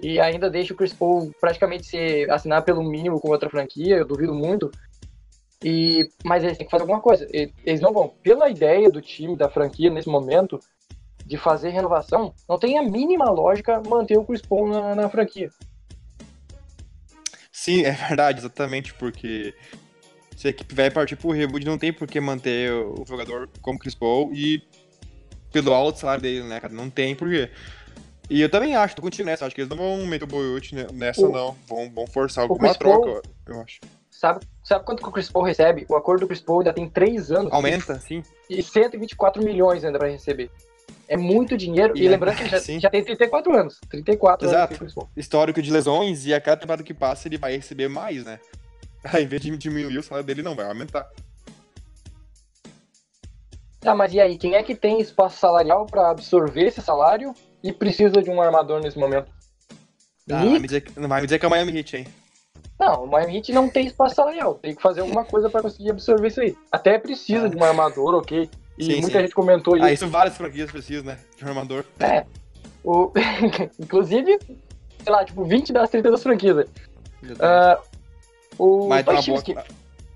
e 0.00 0.20
ainda 0.20 0.48
deixe 0.48 0.72
o 0.72 0.76
Chris 0.76 0.92
Paul 0.92 1.34
praticamente 1.40 1.86
se 1.86 2.30
assinar 2.30 2.62
pelo 2.62 2.84
mínimo 2.84 3.20
com 3.20 3.30
outra 3.30 3.50
franquia, 3.50 3.96
eu 3.96 4.06
duvido 4.06 4.32
muito. 4.32 4.70
E, 5.60 6.08
mas 6.24 6.44
eles 6.44 6.56
têm 6.56 6.64
que 6.64 6.70
fazer 6.70 6.82
alguma 6.82 7.00
coisa. 7.00 7.26
Eles 7.32 7.80
não 7.80 7.92
vão, 7.92 8.14
pela 8.22 8.48
ideia 8.48 8.88
do 8.90 9.02
time, 9.02 9.34
da 9.34 9.50
franquia 9.50 9.90
nesse 9.90 10.08
momento, 10.08 10.60
de 11.26 11.36
fazer 11.36 11.70
renovação, 11.70 12.32
não 12.48 12.60
tem 12.60 12.78
a 12.78 12.82
mínima 12.84 13.28
lógica 13.28 13.82
manter 13.88 14.16
o 14.16 14.24
Chris 14.24 14.40
Paul 14.40 14.68
na, 14.68 14.94
na 14.94 15.08
franquia. 15.08 15.50
Sim, 17.52 17.84
é 17.84 17.92
verdade, 17.92 18.40
exatamente, 18.40 18.94
porque 18.94 19.54
se 20.36 20.46
a 20.46 20.50
equipe 20.50 20.74
vai 20.74 20.90
partir 20.90 21.16
pro 21.16 21.30
reboot, 21.30 21.64
não 21.66 21.78
tem 21.78 21.92
por 21.92 22.08
que 22.08 22.18
manter 22.18 22.72
o 22.72 23.04
jogador 23.06 23.48
como 23.60 23.78
Chris 23.78 23.94
Paul 23.94 24.32
e 24.32 24.62
pelo 25.52 25.72
alto 25.74 25.98
salário 25.98 26.22
dele, 26.22 26.44
né, 26.44 26.58
cara? 26.58 26.72
Não 26.72 26.88
tem 26.88 27.14
por 27.14 27.28
quê. 27.28 27.50
E 28.30 28.40
eu 28.40 28.48
também 28.48 28.74
acho, 28.74 28.96
tô 28.96 29.02
contigo 29.02 29.26
nessa, 29.26 29.44
acho 29.44 29.54
que 29.54 29.60
eles 29.60 29.68
não 29.68 29.76
vão 29.76 30.06
meter 30.06 30.24
o 30.24 30.26
boiute 30.26 30.74
nessa, 30.94 31.20
o, 31.20 31.30
não. 31.30 31.56
Vão, 31.68 31.90
vão 31.90 32.06
forçar 32.06 32.44
alguma 32.44 32.74
troca, 32.74 33.04
Paul, 33.06 33.22
eu 33.46 33.60
acho. 33.60 33.80
Sabe, 34.10 34.46
sabe 34.64 34.84
quanto 34.84 35.02
que 35.02 35.08
o 35.08 35.12
Chris 35.12 35.28
Paul 35.28 35.44
recebe? 35.44 35.84
O 35.88 35.96
acordo 35.96 36.20
do 36.20 36.26
Chris 36.28 36.40
Paul 36.40 36.60
ainda 36.60 36.72
tem 36.72 36.88
3 36.88 37.30
anos. 37.30 37.52
Aumenta, 37.52 37.98
sim. 37.98 38.22
E 38.48 38.62
124 38.62 39.42
milhões 39.42 39.84
ainda 39.84 39.98
pra 39.98 40.08
receber. 40.08 40.50
É 41.12 41.16
muito 41.18 41.58
dinheiro. 41.58 41.92
E, 41.94 42.04
e 42.04 42.08
lembrando 42.08 42.38
que 42.38 42.46
já, 42.48 42.58
já, 42.58 42.88
tem 42.88 43.04
34 43.04 43.54
anos. 43.54 43.78
34 43.90 44.48
Exato. 44.48 44.82
anos. 44.82 44.94
Histórico 45.14 45.60
de 45.60 45.70
lesões 45.70 46.24
e 46.24 46.32
a 46.32 46.40
cada 46.40 46.56
temporada 46.56 46.82
que 46.82 46.94
passa 46.94 47.28
ele 47.28 47.36
vai 47.36 47.54
receber 47.54 47.86
mais, 47.86 48.24
né? 48.24 48.40
Aí, 49.04 49.24
em 49.24 49.26
vez 49.26 49.42
de 49.42 49.54
diminuir 49.58 49.98
o 49.98 50.02
salário 50.02 50.26
dele, 50.26 50.40
não, 50.40 50.54
vai 50.54 50.64
aumentar. 50.64 51.06
Tá, 53.78 53.94
mas 53.94 54.14
e 54.14 54.20
aí? 54.20 54.38
Quem 54.38 54.54
é 54.54 54.62
que 54.62 54.76
tem 54.76 55.00
espaço 55.00 55.40
salarial 55.40 55.86
para 55.86 56.08
absorver 56.08 56.68
esse 56.68 56.80
salário 56.80 57.34
e 57.64 57.72
precisa 57.72 58.22
de 58.22 58.30
um 58.30 58.40
armador 58.40 58.80
nesse 58.80 58.96
momento? 58.96 59.28
Ah, 60.30 60.44
não, 60.44 60.50
vai 60.52 60.60
me 60.60 60.68
dizer, 60.68 60.84
vai 60.94 61.20
me 61.20 61.26
dizer 61.26 61.40
que 61.40 61.44
é 61.44 61.48
o 61.48 61.50
Miami 61.50 61.76
Heat, 61.76 61.96
hein? 61.96 62.06
Não, 62.78 63.04
o 63.04 63.06
Miami 63.08 63.38
Heat 63.38 63.52
não 63.52 63.68
tem 63.68 63.86
espaço 63.86 64.14
salarial. 64.14 64.54
Tem 64.54 64.72
que 64.72 64.80
fazer 64.80 65.00
alguma 65.00 65.24
coisa 65.24 65.50
para 65.50 65.62
conseguir 65.62 65.90
absorver 65.90 66.28
isso 66.28 66.40
aí. 66.40 66.56
Até 66.70 66.96
precisa 66.96 67.46
ah. 67.46 67.48
de 67.48 67.56
um 67.56 67.64
armador, 67.64 68.14
ok. 68.14 68.48
E 68.78 68.84
sim, 68.84 69.00
muita 69.00 69.18
sim. 69.18 69.20
gente 69.24 69.34
comentou 69.34 69.76
isso. 69.76 69.84
Ah, 69.84 69.92
isso 69.92 70.08
várias 70.08 70.36
franquias 70.36 70.70
precisam, 70.70 71.04
né? 71.04 71.18
De 71.36 71.44
um 71.44 71.48
armador. 71.48 71.84
É. 72.00 72.24
O... 72.84 73.12
Inclusive, 73.78 74.38
sei 75.02 75.12
lá, 75.12 75.24
tipo, 75.24 75.44
20 75.44 75.72
das 75.72 75.90
30 75.90 76.10
das 76.10 76.22
franquias. 76.22 76.66
Uh, 77.22 77.82
o... 78.58 78.88
Mas 78.88 79.06
uma 79.06 79.22
boa, 79.22 79.42
que... 79.42 79.56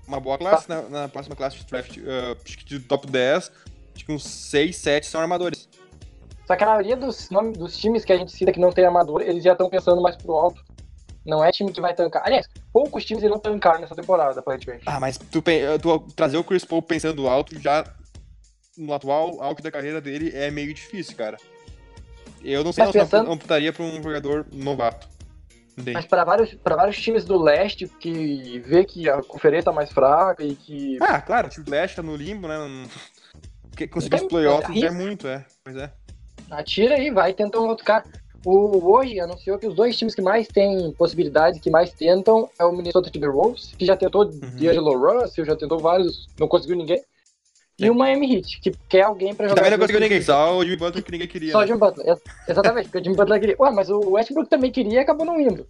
uma 0.07 0.19
boa 0.19 0.37
classe 0.37 0.67
tá. 0.67 0.81
na, 0.81 0.89
na, 0.89 1.07
próxima 1.07 1.35
classe 1.35 1.57
de 1.57 1.65
draft, 1.65 1.97
uh, 1.97 2.37
acho 2.43 2.57
que 2.57 2.65
de 2.65 2.79
top 2.79 3.07
10, 3.07 3.51
acho 3.95 4.05
que 4.05 4.11
uns 4.11 4.23
6, 4.23 4.75
7 4.75 5.07
são 5.07 5.21
armadores. 5.21 5.69
Só 6.45 6.55
que 6.55 6.63
a 6.63 6.67
maioria 6.67 6.95
dos, 6.95 7.29
nomes, 7.29 7.57
dos 7.57 7.77
times 7.77 8.05
que 8.05 8.13
a 8.13 8.17
gente 8.17 8.31
cita 8.31 8.51
que 8.51 8.59
não 8.59 8.71
tem 8.71 8.85
armador, 8.85 9.21
eles 9.21 9.43
já 9.43 9.51
estão 9.51 9.69
pensando 9.69 10.01
mais 10.01 10.15
pro 10.15 10.33
alto. 10.33 10.63
Não 11.25 11.43
é 11.43 11.51
time 11.51 11.73
que 11.73 11.81
vai 11.81 11.93
tancar. 11.93 12.23
Aliás, 12.25 12.47
poucos 12.71 13.03
times 13.03 13.21
irão 13.21 13.37
tancar 13.37 13.81
nessa 13.81 13.93
temporada, 13.93 14.39
aparentemente. 14.39 14.83
Ah, 14.85 14.97
mas 14.97 15.17
tu, 15.17 15.43
tu 15.81 15.99
trazer 16.15 16.37
o 16.37 16.43
Chris 16.43 16.63
Paul 16.63 16.81
pensando 16.81 17.27
alto 17.27 17.59
já 17.59 17.83
no 18.77 18.93
atual 18.93 19.41
auge 19.41 19.61
da 19.61 19.71
carreira 19.71 19.99
dele 19.99 20.31
é 20.33 20.51
meio 20.51 20.73
difícil, 20.73 21.15
cara. 21.15 21.37
Eu 22.43 22.63
não 22.63 22.71
sei 22.71 22.85
se 22.85 22.93
pensando... 22.93 23.27
eu 23.27 23.33
optaria 23.33 23.73
pra 23.73 23.83
um 23.83 24.01
jogador 24.01 24.45
novato. 24.51 25.07
Entendi. 25.77 25.93
Mas 25.93 26.05
para 26.05 26.23
vários, 26.23 26.53
pra 26.55 26.75
vários 26.75 26.99
times 26.99 27.23
do 27.23 27.37
leste 27.37 27.87
que 27.99 28.59
vê 28.65 28.83
que 28.83 29.07
a 29.07 29.21
conferência 29.21 29.65
tá 29.65 29.71
mais 29.71 29.91
fraca 29.91 30.43
e 30.43 30.55
que. 30.55 30.97
Ah, 31.01 31.21
claro, 31.21 31.47
o 31.47 31.49
time 31.49 31.65
do 31.65 31.71
leste 31.71 31.95
tá 31.95 32.01
no 32.01 32.15
limbo, 32.15 32.47
né? 32.47 32.57
Não... 32.57 32.87
Conseguir 33.91 34.15
os 34.15 34.23
playoffs 34.23 34.83
é 34.83 34.89
muito, 34.89 35.27
é. 35.27 35.45
Pois 35.63 35.75
é. 35.75 35.91
Atira 36.49 36.95
aí, 36.95 37.11
vai 37.11 37.31
tentar 37.31 37.59
um 37.59 37.67
outro 37.67 37.85
cara. 37.85 38.03
O 38.43 38.91
hoje 38.91 39.19
anunciou 39.19 39.59
que 39.59 39.67
os 39.67 39.75
dois 39.75 39.95
times 39.97 40.15
que 40.15 40.21
mais 40.21 40.47
têm 40.47 40.91
possibilidade, 40.93 41.59
que 41.59 41.69
mais 41.69 41.91
tentam, 41.91 42.49
é 42.57 42.63
o 42.63 42.71
Minnesota 42.71 43.11
Timberwolves, 43.11 43.73
que 43.77 43.85
já 43.85 43.95
tentou 43.95 44.25
uhum. 44.25 44.39
D'Angelo 44.39 44.97
Russell, 44.97 45.45
já 45.45 45.55
tentou 45.55 45.79
vários, 45.79 46.27
não 46.39 46.47
conseguiu 46.47 46.77
ninguém. 46.77 47.01
E 47.79 47.89
o 47.91 47.95
Miami 47.95 48.35
Heat, 48.35 48.59
que 48.59 48.71
quer 48.89 49.03
alguém 49.03 49.35
pra 49.35 49.47
jogar. 49.47 49.61
Também 49.61 49.71
não 49.71 49.77
conseguiu 49.77 50.01
ninguém, 50.01 50.21
só 50.21 50.57
o 50.57 50.63
Jimmy 50.63 50.77
Butler 50.77 51.03
que 51.03 51.11
ninguém 51.11 51.27
queria. 51.27 51.51
Só 51.51 51.59
né? 51.59 51.63
o 51.63 51.67
Jimmy 51.67 51.79
Butler, 51.79 52.17
exatamente, 52.47 52.85
porque 52.85 52.97
o 52.97 53.03
Jimmy 53.03 53.15
Butler 53.15 53.39
queria. 53.39 53.55
Ué, 53.59 53.71
mas 53.71 53.89
o 53.89 53.99
Westbrook 54.11 54.49
também 54.49 54.71
queria 54.71 54.93
e 54.93 54.97
acabou 54.97 55.25
não 55.25 55.39
indo. 55.39 55.65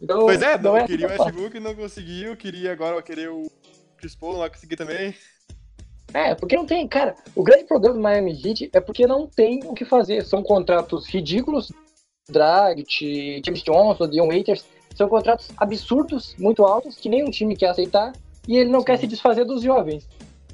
Então, 0.00 0.20
pois 0.20 0.40
é, 0.40 0.56
não, 0.56 0.74
é 0.74 0.86
queria 0.86 1.06
o 1.06 1.10
Westbrook 1.10 1.60
não 1.60 1.74
conseguiu, 1.74 2.34
queria 2.34 2.72
agora 2.72 3.02
querer 3.02 3.28
o 3.28 3.50
Chris 3.98 4.14
Paul, 4.14 4.32
não 4.32 4.40
vai 4.40 4.48
conseguir 4.48 4.76
também. 4.76 5.14
É, 6.14 6.34
porque 6.34 6.56
não 6.56 6.64
tem, 6.64 6.88
cara, 6.88 7.14
o 7.36 7.42
grande 7.42 7.64
problema 7.64 7.94
do 7.94 8.00
Miami 8.00 8.32
Heat 8.32 8.70
é 8.72 8.80
porque 8.80 9.06
não 9.06 9.26
tem 9.26 9.60
o 9.64 9.74
que 9.74 9.84
fazer. 9.84 10.24
São 10.24 10.42
contratos 10.42 11.06
ridículos, 11.06 11.70
Dragic, 12.28 13.42
James 13.44 13.62
Johnson, 13.62 14.08
Dion 14.08 14.28
Waiters, 14.28 14.64
são 14.94 15.08
contratos 15.08 15.48
absurdos, 15.56 16.34
muito 16.38 16.64
altos, 16.64 16.96
que 16.96 17.08
nenhum 17.08 17.30
time 17.30 17.54
quer 17.54 17.68
aceitar, 17.68 18.12
e 18.48 18.56
ele 18.56 18.70
não 18.70 18.80
Sim. 18.80 18.86
quer 18.86 18.98
se 18.98 19.06
desfazer 19.06 19.44
dos 19.44 19.62
jovens. 19.62 20.08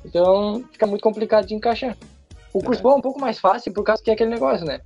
Então 0.06 0.64
fica 0.72 0.86
muito 0.86 1.02
complicado 1.02 1.46
de 1.46 1.54
encaixar. 1.54 1.96
O 2.54 2.62
Chris 2.62 2.80
Paul 2.80 2.94
é 2.94 2.98
um 2.98 3.02
pouco 3.02 3.20
mais 3.20 3.38
fácil 3.38 3.72
por 3.72 3.82
causa 3.82 4.02
que 4.02 4.10
é 4.10 4.14
aquele 4.14 4.30
negócio, 4.30 4.64
né? 4.64 4.80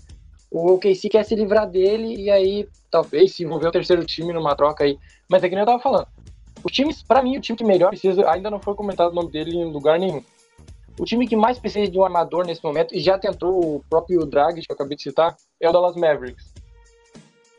O 0.51 0.73
OKC 0.73 1.09
quer 1.09 1.25
se 1.25 1.37
livrar 1.37 1.69
dele 1.69 2.17
e 2.17 2.31
aí 2.31 2.67
talvez 2.91 3.35
se 3.35 3.45
envolver 3.45 3.69
o 3.69 3.73
terceiro 3.73 4.05
time 4.05 4.33
numa 4.33 4.57
troca 4.57 4.83
aí. 4.83 4.99
Mas 5.29 5.45
é 5.45 5.49
que 5.49 5.55
nem 5.55 5.63
eu 5.63 5.67
tava 5.67 5.79
falando. 5.79 6.09
Os 6.65 6.73
times, 6.73 7.03
para 7.03 7.23
mim, 7.23 7.37
o 7.37 7.41
time 7.41 7.57
que 7.57 7.65
melhor 7.65 7.91
precisa, 7.91 8.29
ainda 8.29 8.51
não 8.51 8.59
foi 8.59 8.75
comentado 8.75 9.13
o 9.13 9.15
nome 9.15 9.31
dele 9.31 9.57
em 9.57 9.71
lugar 9.71 9.99
nenhum. 9.99 10.23
O 10.99 11.05
time 11.05 11.29
que 11.29 11.37
mais 11.37 11.59
precisa 11.59 11.91
de 11.91 11.99
um 11.99 12.05
armador 12.05 12.45
nesse 12.45 12.63
momento, 12.63 12.95
e 12.95 13.01
já 13.01 13.17
tentou 13.17 13.77
o 13.77 13.85
próprio 13.89 14.27
Drag, 14.27 14.61
que 14.61 14.71
eu 14.71 14.75
acabei 14.75 14.97
de 14.97 15.05
citar, 15.05 15.37
é 15.61 15.69
o 15.69 15.73
Dallas 15.73 15.97
Mavericks. 15.97 16.53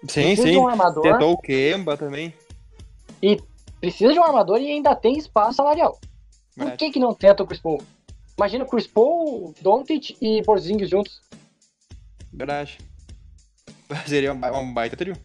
Sim, 0.07 0.23
precisa 0.23 0.47
sim. 0.49 0.57
Um 0.57 0.67
armador, 0.67 1.03
tentou 1.03 1.31
o 1.31 1.37
Kemba 1.37 1.95
também. 1.95 2.33
E 3.23 3.39
precisa 3.79 4.13
de 4.13 4.19
um 4.19 4.23
armador 4.23 4.59
e 4.59 4.69
ainda 4.69 4.93
tem 4.95 5.17
espaço 5.17 5.57
salarial. 5.57 5.97
Por 6.61 6.77
que, 6.77 6.91
que 6.91 6.99
não 6.99 7.13
tenta 7.13 7.43
o 7.43 7.47
Chris 7.47 7.59
Paul? 7.59 7.81
Imagina 8.37 8.65
Chris 8.65 8.87
Paul, 8.87 9.53
Doncic 9.61 10.15
e 10.21 10.41
Porzingis 10.43 10.89
juntos. 10.89 11.21
Verdade. 12.31 12.77
Seria 14.07 14.33
um 14.33 14.73
baita 14.73 14.95
trio. 14.95 15.15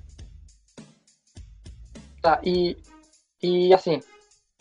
Tá, 2.21 2.41
e, 2.43 2.77
e 3.43 3.73
assim, 3.73 4.01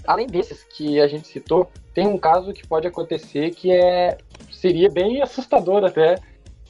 além 0.06 0.28
desses 0.28 0.64
que 0.64 1.00
a 1.00 1.08
gente 1.08 1.28
citou, 1.28 1.72
tem 1.94 2.08
um 2.08 2.18
caso 2.18 2.54
que 2.54 2.68
pode 2.68 2.88
acontecer 2.88 3.52
que 3.52 3.72
é 3.72 4.18
seria 4.52 4.90
bem 4.90 5.22
assustador 5.22 5.84
até 5.84 6.16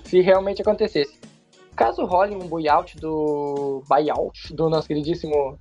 se 0.04 0.22
realmente 0.22 0.62
acontecesse. 0.62 1.20
Caso 1.76 2.06
role 2.06 2.36
um 2.36 2.48
buyout 2.48 2.96
do 2.98 3.84
buyout 3.90 4.54
do 4.54 4.70
nosso 4.70 4.88
queridíssimo 4.88 5.52
uh, 5.52 5.58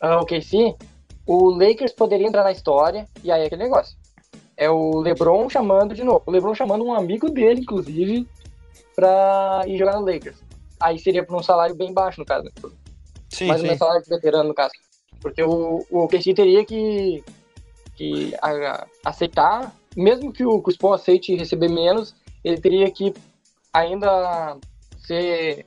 ah, 0.00 0.20
OKC, 0.20 0.74
o 1.26 1.50
Lakers 1.50 1.92
poderia 1.92 2.26
entrar 2.26 2.44
na 2.44 2.52
história, 2.52 3.08
e 3.24 3.30
aí 3.30 3.42
é 3.42 3.46
aquele 3.46 3.64
negócio. 3.64 3.96
É 4.56 4.70
o 4.70 5.00
LeBron 5.00 5.50
chamando 5.50 5.94
de 5.94 6.04
novo. 6.04 6.22
O 6.24 6.30
LeBron 6.30 6.54
chamando 6.54 6.84
um 6.84 6.94
amigo 6.94 7.28
dele, 7.28 7.60
inclusive, 7.60 8.26
pra 8.94 9.62
ir 9.66 9.76
jogar 9.76 9.96
no 9.98 10.06
Lakers. 10.06 10.36
Aí 10.80 10.98
seria 10.98 11.24
por 11.24 11.36
um 11.36 11.42
salário 11.42 11.74
bem 11.74 11.92
baixo, 11.92 12.20
no 12.20 12.26
caso. 12.26 12.44
Né? 12.44 12.50
Sim, 13.28 13.46
Mais 13.48 13.60
sim. 13.60 13.70
um 13.70 13.76
salário 13.76 14.02
de 14.02 14.08
veterano, 14.08 14.48
no 14.48 14.54
caso. 14.54 14.72
Porque 15.20 15.42
o, 15.42 15.84
o 15.90 16.08
teria 16.08 16.64
que, 16.64 17.24
que 17.96 18.34
a, 18.40 18.86
aceitar, 19.04 19.74
mesmo 19.96 20.32
que 20.32 20.44
o 20.44 20.62
Paul 20.78 20.94
aceite 20.94 21.34
receber 21.34 21.68
menos, 21.68 22.14
ele 22.44 22.60
teria 22.60 22.90
que 22.90 23.12
ainda 23.72 24.56
ser, 25.06 25.66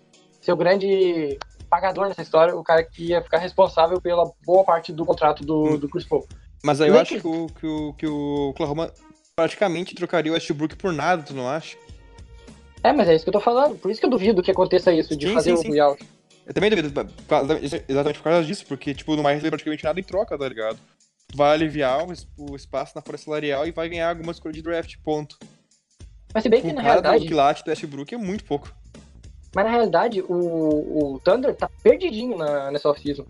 o 0.54 0.58
grande 0.58 1.38
pagador 1.70 2.08
nessa 2.08 2.22
história, 2.22 2.56
o 2.56 2.64
cara 2.64 2.84
que 2.84 3.10
ia 3.10 3.22
ficar 3.22 3.38
responsável 3.38 4.02
pela 4.02 4.32
boa 4.46 4.64
parte 4.64 4.92
do 4.92 5.06
contrato 5.06 5.46
do, 5.46 5.64
hum. 5.64 5.78
do 5.78 5.88
Chris 5.88 6.06
Paul. 6.06 6.28
Mas 6.64 6.82
aí 6.82 6.90
eu 6.90 7.00
acho 7.00 7.20
que 7.20 7.28
o, 7.28 7.48
que, 7.48 7.66
o, 7.66 7.94
que 7.94 8.08
o 8.08 8.50
Oklahoma 8.50 8.92
praticamente 9.36 9.96
trocaria 9.96 10.32
o 10.32 10.36
Westbrook 10.36 10.76
por 10.76 10.92
nada, 10.92 11.24
tu 11.24 11.34
não 11.34 11.48
acha? 11.48 11.78
É, 12.84 12.92
mas 12.92 13.08
é 13.08 13.16
isso 13.16 13.24
que 13.24 13.30
eu 13.30 13.34
tô 13.34 13.40
falando. 13.40 13.78
Por 13.78 13.90
isso 13.92 14.00
que 14.00 14.06
eu 14.06 14.10
duvido 14.10 14.42
que 14.42 14.52
aconteça 14.52 14.92
isso, 14.92 15.16
de 15.16 15.28
sim, 15.28 15.34
fazer 15.34 15.56
sim, 15.56 15.68
o 15.68 15.70
buyout. 15.70 16.06
Eu 16.46 16.54
também 16.54 16.70
duvido, 16.70 16.88
exatamente 17.88 18.18
por 18.18 18.24
causa 18.24 18.44
disso, 18.44 18.66
porque, 18.68 18.94
tipo, 18.94 19.16
não 19.16 19.24
vai 19.24 19.34
receber 19.34 19.52
praticamente 19.52 19.84
nada 19.84 20.00
em 20.00 20.04
troca, 20.04 20.38
tá 20.38 20.48
ligado? 20.48 20.80
Vai 21.36 21.54
aliviar 21.54 22.00
o 22.38 22.56
espaço 22.56 22.94
na 22.96 23.02
folha 23.02 23.18
salarial 23.18 23.68
e 23.68 23.72
vai 23.72 23.88
ganhar 23.88 24.10
algumas 24.10 24.40
coisas 24.40 24.58
de 24.58 24.64
draft, 24.64 24.96
ponto. 25.04 25.38
Mas 26.34 26.44
se 26.44 26.50
bem 26.50 26.62
que, 26.62 26.74
na 26.74 26.82
realidade... 26.82 27.24
O 27.24 27.28
quilate 27.28 27.64
do 27.64 27.70
Westbrook 27.70 28.14
é 28.14 28.18
muito 28.18 28.44
pouco. 28.46 28.74
Mas 29.56 29.66
na 29.66 29.72
realidade, 29.72 30.22
o, 30.22 31.16
o 31.16 31.20
Thunder 31.24 31.56
tá 31.56 31.70
perdidinho 31.82 32.38
na, 32.38 32.72
nessa 32.72 32.90
off-season. 32.90 33.26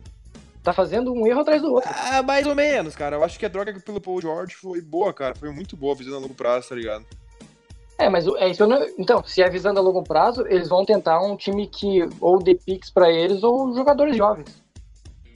Tá 0.62 0.74
fazendo 0.74 1.14
um 1.14 1.26
erro 1.26 1.40
atrás 1.40 1.62
do 1.62 1.74
outro. 1.74 1.90
Ah, 1.94 2.22
mais 2.22 2.46
ou 2.46 2.54
menos, 2.54 2.96
cara. 2.96 3.16
Eu 3.16 3.24
acho 3.24 3.40
que 3.40 3.46
a 3.46 3.50
droga 3.50 3.74
pelo 3.80 4.02
Paul 4.02 4.22
George 4.22 4.56
foi 4.56 4.82
boa, 4.82 5.14
cara. 5.14 5.34
Foi 5.34 5.50
muito 5.52 5.78
boa 5.78 5.96
visando 5.96 6.18
a 6.18 6.20
longo 6.20 6.34
prazo, 6.34 6.70
tá 6.70 6.76
ligado? 6.76 7.06
É, 7.98 8.10
mas 8.10 8.28
é 8.28 8.50
isso 8.50 8.68
não... 8.68 8.86
Então, 8.98 9.24
se 9.24 9.42
é 9.42 9.50
visando 9.50 9.80
a 9.80 9.84
longo 9.84 10.04
prazo, 10.04 10.46
eles 10.48 10.68
vão 10.68 10.86
tentar 10.86 11.22
um 11.22 11.36
time 11.36 11.68
que 11.68 12.02
ou 12.20 12.40
dê 12.40 12.56
picks 12.56 12.90
pra 12.90 13.10
eles 13.10 13.44
ou 13.44 13.74
jogadores 13.74 14.16
jovens. 14.16 14.62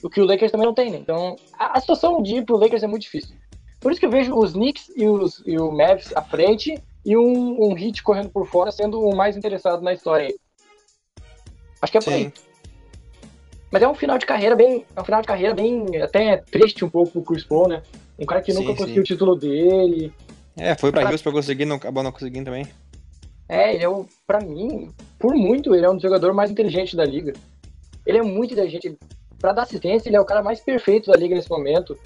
O 0.02 0.10
que 0.10 0.20
o 0.20 0.26
Lakers 0.26 0.52
também 0.52 0.66
não 0.66 0.74
tem, 0.74 0.90
né? 0.90 0.98
Então, 0.98 1.36
a, 1.58 1.78
a 1.78 1.80
situação 1.80 2.22
de 2.22 2.36
ir 2.36 2.44
pro 2.44 2.56
Lakers 2.56 2.82
é 2.82 2.86
muito 2.86 3.02
difícil. 3.02 3.34
Por 3.80 3.90
isso 3.90 4.00
que 4.00 4.06
eu 4.06 4.10
vejo 4.10 4.34
os 4.34 4.52
Knicks 4.52 4.90
e, 4.94 5.06
os, 5.06 5.42
e 5.46 5.58
o 5.58 5.70
Mavs 5.72 6.14
à 6.14 6.22
frente 6.22 6.82
e 7.04 7.16
um, 7.16 7.62
um 7.62 7.74
hit 7.74 8.02
correndo 8.02 8.30
por 8.30 8.46
fora 8.46 8.70
sendo 8.70 9.00
o 9.00 9.14
mais 9.14 9.36
interessado 9.36 9.82
na 9.82 9.92
história 9.92 10.28
aí. 10.28 10.36
Acho 11.84 11.92
que 11.92 11.98
é 11.98 12.00
por 12.00 12.12
Sim. 12.12 12.16
aí. 12.16 12.32
Mas 13.70 13.82
é 13.82 13.88
um 13.88 13.94
final 13.94 14.16
de 14.16 14.24
carreira 14.24 14.56
bem. 14.56 14.86
É 14.96 15.00
um 15.00 15.04
final 15.04 15.20
de 15.20 15.28
carreira 15.28 15.54
bem. 15.54 16.00
Até 16.00 16.38
triste 16.38 16.82
um 16.82 16.88
pouco 16.88 17.12
pro 17.12 17.22
Chris 17.22 17.44
Paul, 17.44 17.68
né? 17.68 17.82
Um 18.18 18.24
cara 18.24 18.40
que 18.40 18.52
sim, 18.52 18.58
nunca 18.58 18.74
conseguiu 18.74 19.02
o 19.02 19.04
título 19.04 19.36
dele. 19.36 20.10
É, 20.56 20.74
foi 20.74 20.90
pra. 20.90 21.10
Houston 21.10 21.30
pra 21.30 21.32
conseguir, 21.32 21.66
não 21.66 21.76
acabou 21.76 22.02
não 22.02 22.10
conseguindo 22.10 22.46
também. 22.46 22.66
É, 23.48 23.74
ele 23.74 23.84
é 23.84 23.88
o. 23.88 24.06
Pra 24.26 24.40
mim, 24.40 24.90
por 25.18 25.34
muito, 25.34 25.74
ele 25.74 25.84
é 25.84 25.90
um 25.90 25.94
dos 25.94 26.02
jogadores 26.02 26.34
mais 26.34 26.50
inteligentes 26.50 26.94
da 26.94 27.04
liga. 27.04 27.34
Ele 28.06 28.18
é 28.18 28.22
muito 28.22 28.54
inteligente. 28.54 28.96
Pra 29.38 29.52
dar 29.52 29.62
assistência, 29.62 30.08
ele 30.08 30.16
é 30.16 30.20
o 30.20 30.24
cara 30.24 30.42
mais 30.42 30.60
perfeito 30.60 31.10
da 31.10 31.18
liga 31.18 31.34
nesse 31.34 31.50
momento. 31.50 31.98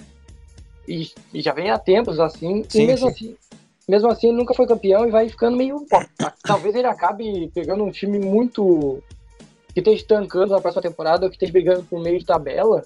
E, 0.89 1.13
e 1.33 1.41
já 1.41 1.53
vem 1.53 1.71
há 1.71 1.79
tempos 1.79 2.19
assim. 2.19 2.65
Sim, 2.69 2.83
e 2.83 2.87
mesmo 2.87 3.07
sim. 3.09 3.13
assim. 3.13 3.37
Mesmo 3.89 4.11
assim, 4.11 4.29
ele 4.29 4.39
nunca 4.39 4.55
foi 4.55 4.67
campeão 4.67 5.07
e 5.07 5.11
vai 5.11 5.29
ficando 5.29 5.57
meio. 5.57 5.87
Talvez 6.43 6.75
ele 6.75 6.87
acabe 6.87 7.51
pegando 7.55 7.85
um 7.85 7.91
time 7.91 8.19
muito 8.19 9.03
que 9.83 9.91
esteja 9.91 10.03
estancando 10.03 10.53
na 10.53 10.61
próxima 10.61 10.83
temporada 10.83 11.25
ou 11.25 11.31
que 11.31 11.37
esteja 11.37 11.53
brigando 11.53 11.85
por 11.85 12.01
meio 12.01 12.19
de 12.19 12.25
tabela 12.25 12.85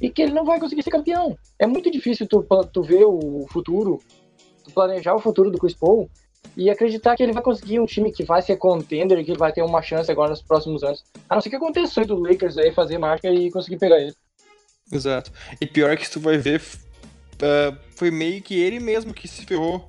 e 0.00 0.10
que 0.10 0.22
ele 0.22 0.32
não 0.32 0.44
vai 0.44 0.58
conseguir 0.58 0.82
ser 0.82 0.90
campeão. 0.90 1.36
É 1.58 1.66
muito 1.66 1.90
difícil 1.90 2.26
tu, 2.26 2.46
tu 2.72 2.82
ver 2.82 3.04
o 3.04 3.46
futuro, 3.50 4.00
tu 4.64 4.70
planejar 4.72 5.14
o 5.14 5.20
futuro 5.20 5.50
do 5.50 5.58
Chris 5.58 5.74
Paul 5.74 6.08
e 6.56 6.70
acreditar 6.70 7.16
que 7.16 7.22
ele 7.22 7.32
vai 7.32 7.42
conseguir 7.42 7.80
um 7.80 7.86
time 7.86 8.12
que 8.12 8.24
vai 8.24 8.40
ser 8.42 8.56
contender 8.56 9.18
e 9.18 9.24
que 9.24 9.36
vai 9.36 9.52
ter 9.52 9.62
uma 9.62 9.82
chance 9.82 10.10
agora 10.10 10.30
nos 10.30 10.42
próximos 10.42 10.82
anos. 10.82 11.04
A 11.28 11.34
não 11.34 11.42
ser 11.42 11.50
que 11.50 11.56
aconteça 11.56 12.04
do 12.04 12.16
Lakers 12.16 12.58
aí 12.58 12.72
fazer 12.72 12.98
marca 12.98 13.28
e 13.30 13.50
conseguir 13.50 13.78
pegar 13.78 14.00
ele. 14.00 14.14
Exato. 14.90 15.32
E 15.60 15.66
pior 15.66 15.96
que 15.96 16.10
tu 16.10 16.20
vai 16.20 16.38
ver, 16.38 16.60
uh, 16.60 17.76
foi 17.96 18.10
meio 18.10 18.42
que 18.42 18.60
ele 18.60 18.80
mesmo 18.80 19.12
que 19.12 19.26
se 19.26 19.44
ferrou 19.44 19.84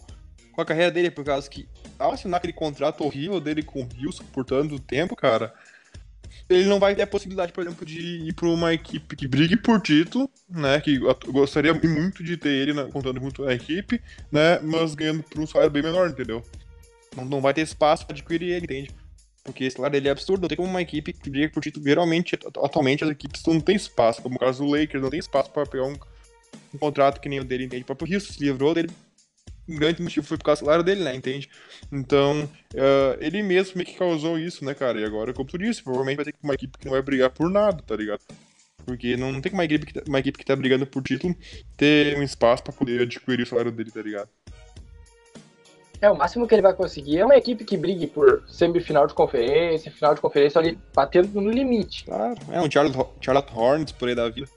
com 0.54 0.62
a 0.62 0.66
carreira 0.66 0.92
dele, 0.92 1.12
por 1.12 1.24
causa 1.24 1.50
que 1.50 1.68
ao 2.00 2.12
assinar 2.12 2.38
aquele 2.38 2.54
contrato 2.54 3.04
horrível 3.04 3.40
dele 3.40 3.62
com 3.62 3.82
o 3.82 3.88
Houston 4.04 4.24
por 4.34 4.46
tanto 4.46 4.80
tempo, 4.80 5.16
cara, 5.16 5.54
ele 6.50 6.66
não 6.66 6.80
vai 6.80 6.96
ter 6.96 7.02
a 7.02 7.08
possibilidade, 7.08 7.52
por 7.52 7.64
exemplo, 7.64 7.86
de 7.86 8.00
ir 8.00 8.34
para 8.34 8.48
uma 8.48 8.74
equipe 8.74 9.16
que 9.16 9.28
brigue 9.28 9.58
por 9.58 9.82
título, 9.82 10.30
né? 10.48 10.80
Que 10.80 11.00
gostaria 11.28 11.74
muito 11.74 12.24
de 12.24 12.38
ter 12.38 12.50
ele 12.50 12.74
né, 12.74 12.88
contando 12.92 13.20
muito 13.20 13.44
a 13.46 13.54
equipe, 13.54 14.00
né? 14.32 14.60
Mas 14.60 14.94
ganhando 14.94 15.24
por 15.24 15.40
um 15.40 15.48
salário 15.48 15.72
bem 15.72 15.82
menor, 15.82 16.10
entendeu? 16.10 16.44
Não, 17.16 17.26
não 17.26 17.42
vai 17.42 17.54
ter 17.54 17.62
espaço 17.62 18.06
para 18.06 18.14
adquirir 18.14 18.50
ele, 18.50 18.66
entende? 18.66 18.92
Porque 19.44 19.64
esse 19.64 19.76
salário 19.76 19.94
dele 19.94 20.08
é 20.08 20.12
absurdo, 20.12 20.42
não 20.42 20.48
tem 20.48 20.58
como 20.58 20.70
uma 20.70 20.82
equipe 20.82 21.14
que 21.14 21.30
briga 21.30 21.50
por 21.50 21.62
título. 21.62 21.86
Geralmente, 21.86 22.38
atualmente, 22.64 23.04
as 23.04 23.10
equipes 23.10 23.44
não 23.46 23.60
têm 23.60 23.76
espaço, 23.76 24.22
como 24.22 24.36
o 24.36 24.40
caso 24.40 24.64
do 24.64 24.72
Lakers, 24.72 25.02
não 25.02 25.10
tem 25.10 25.20
espaço 25.20 25.52
para 25.52 25.66
pegar 25.66 25.86
um, 25.86 25.96
um, 26.74 26.78
contrato 26.78 27.20
que 27.20 27.30
nem 27.30 27.40
o 27.40 27.44
dele, 27.44 27.66
entende? 27.66 27.84
O 27.84 27.86
próprio 27.86 28.08
Rio 28.08 28.22
se 28.22 28.44
livrou 28.44 28.74
dele 28.74 28.90
um 29.68 29.76
grande 29.76 30.02
motivo 30.02 30.26
foi 30.26 30.38
por 30.38 30.46
causa 30.46 30.62
do 30.62 30.66
salário 30.66 30.84
dele, 30.84 31.04
né? 31.04 31.16
Entende? 31.16 31.50
Então, 31.92 32.44
uh, 32.44 33.18
ele 33.20 33.42
mesmo 33.42 33.74
meio 33.76 33.88
que 33.88 33.98
causou 33.98 34.38
isso, 34.38 34.64
né, 34.64 34.74
cara? 34.74 35.00
E 35.00 35.04
agora, 35.04 35.34
como 35.34 35.50
tu 35.50 35.58
disse, 35.58 35.84
provavelmente 35.84 36.18
vai 36.18 36.26
ter 36.26 36.36
uma 36.42 36.54
equipe 36.54 36.78
que 36.78 36.86
não 36.86 36.94
vai 36.94 37.02
brigar 37.02 37.30
por 37.30 37.50
nada, 37.50 37.82
tá 37.82 37.96
ligado? 37.96 38.22
Porque 38.86 39.18
não, 39.18 39.32
não 39.32 39.42
tem 39.42 39.52
uma 39.52 39.66
equipe, 39.66 39.86
que, 39.86 39.94
tá, 39.94 40.02
uma 40.08 40.20
equipe 40.20 40.38
que 40.38 40.46
tá 40.46 40.56
brigando 40.56 40.86
por 40.86 41.02
título 41.02 41.36
ter 41.76 42.18
um 42.18 42.24
espaço 42.24 42.64
pra 42.64 42.72
poder 42.72 43.02
adquirir 43.02 43.44
o 43.44 43.48
salário 43.48 43.72
dele, 43.72 43.92
tá 43.92 44.02
ligado? 44.02 44.30
É, 46.02 46.12
o 46.12 46.16
máximo 46.16 46.48
que 46.48 46.54
ele 46.54 46.62
vai 46.62 46.74
conseguir 46.74 47.20
é 47.20 47.26
uma 47.26 47.38
equipe 47.38 47.64
que 47.64 47.78
brigue 47.78 48.06
por 48.06 48.44
semifinal 48.48 49.08
de 49.08 49.14
conferência, 49.14 49.92
final 49.92 50.14
de 50.14 50.22
conferência 50.22 50.60
ali, 50.60 50.78
batendo 50.94 51.42
no 51.42 51.50
limite. 51.50 52.06
Claro, 52.06 52.36
é 52.52 52.62
um 52.62 52.70
Charlotte, 52.70 53.10
Charlotte 53.22 53.52
Hornets 53.56 53.94
por 53.94 54.10
aí 54.10 54.14
da 54.14 54.30
vida. 54.30 54.48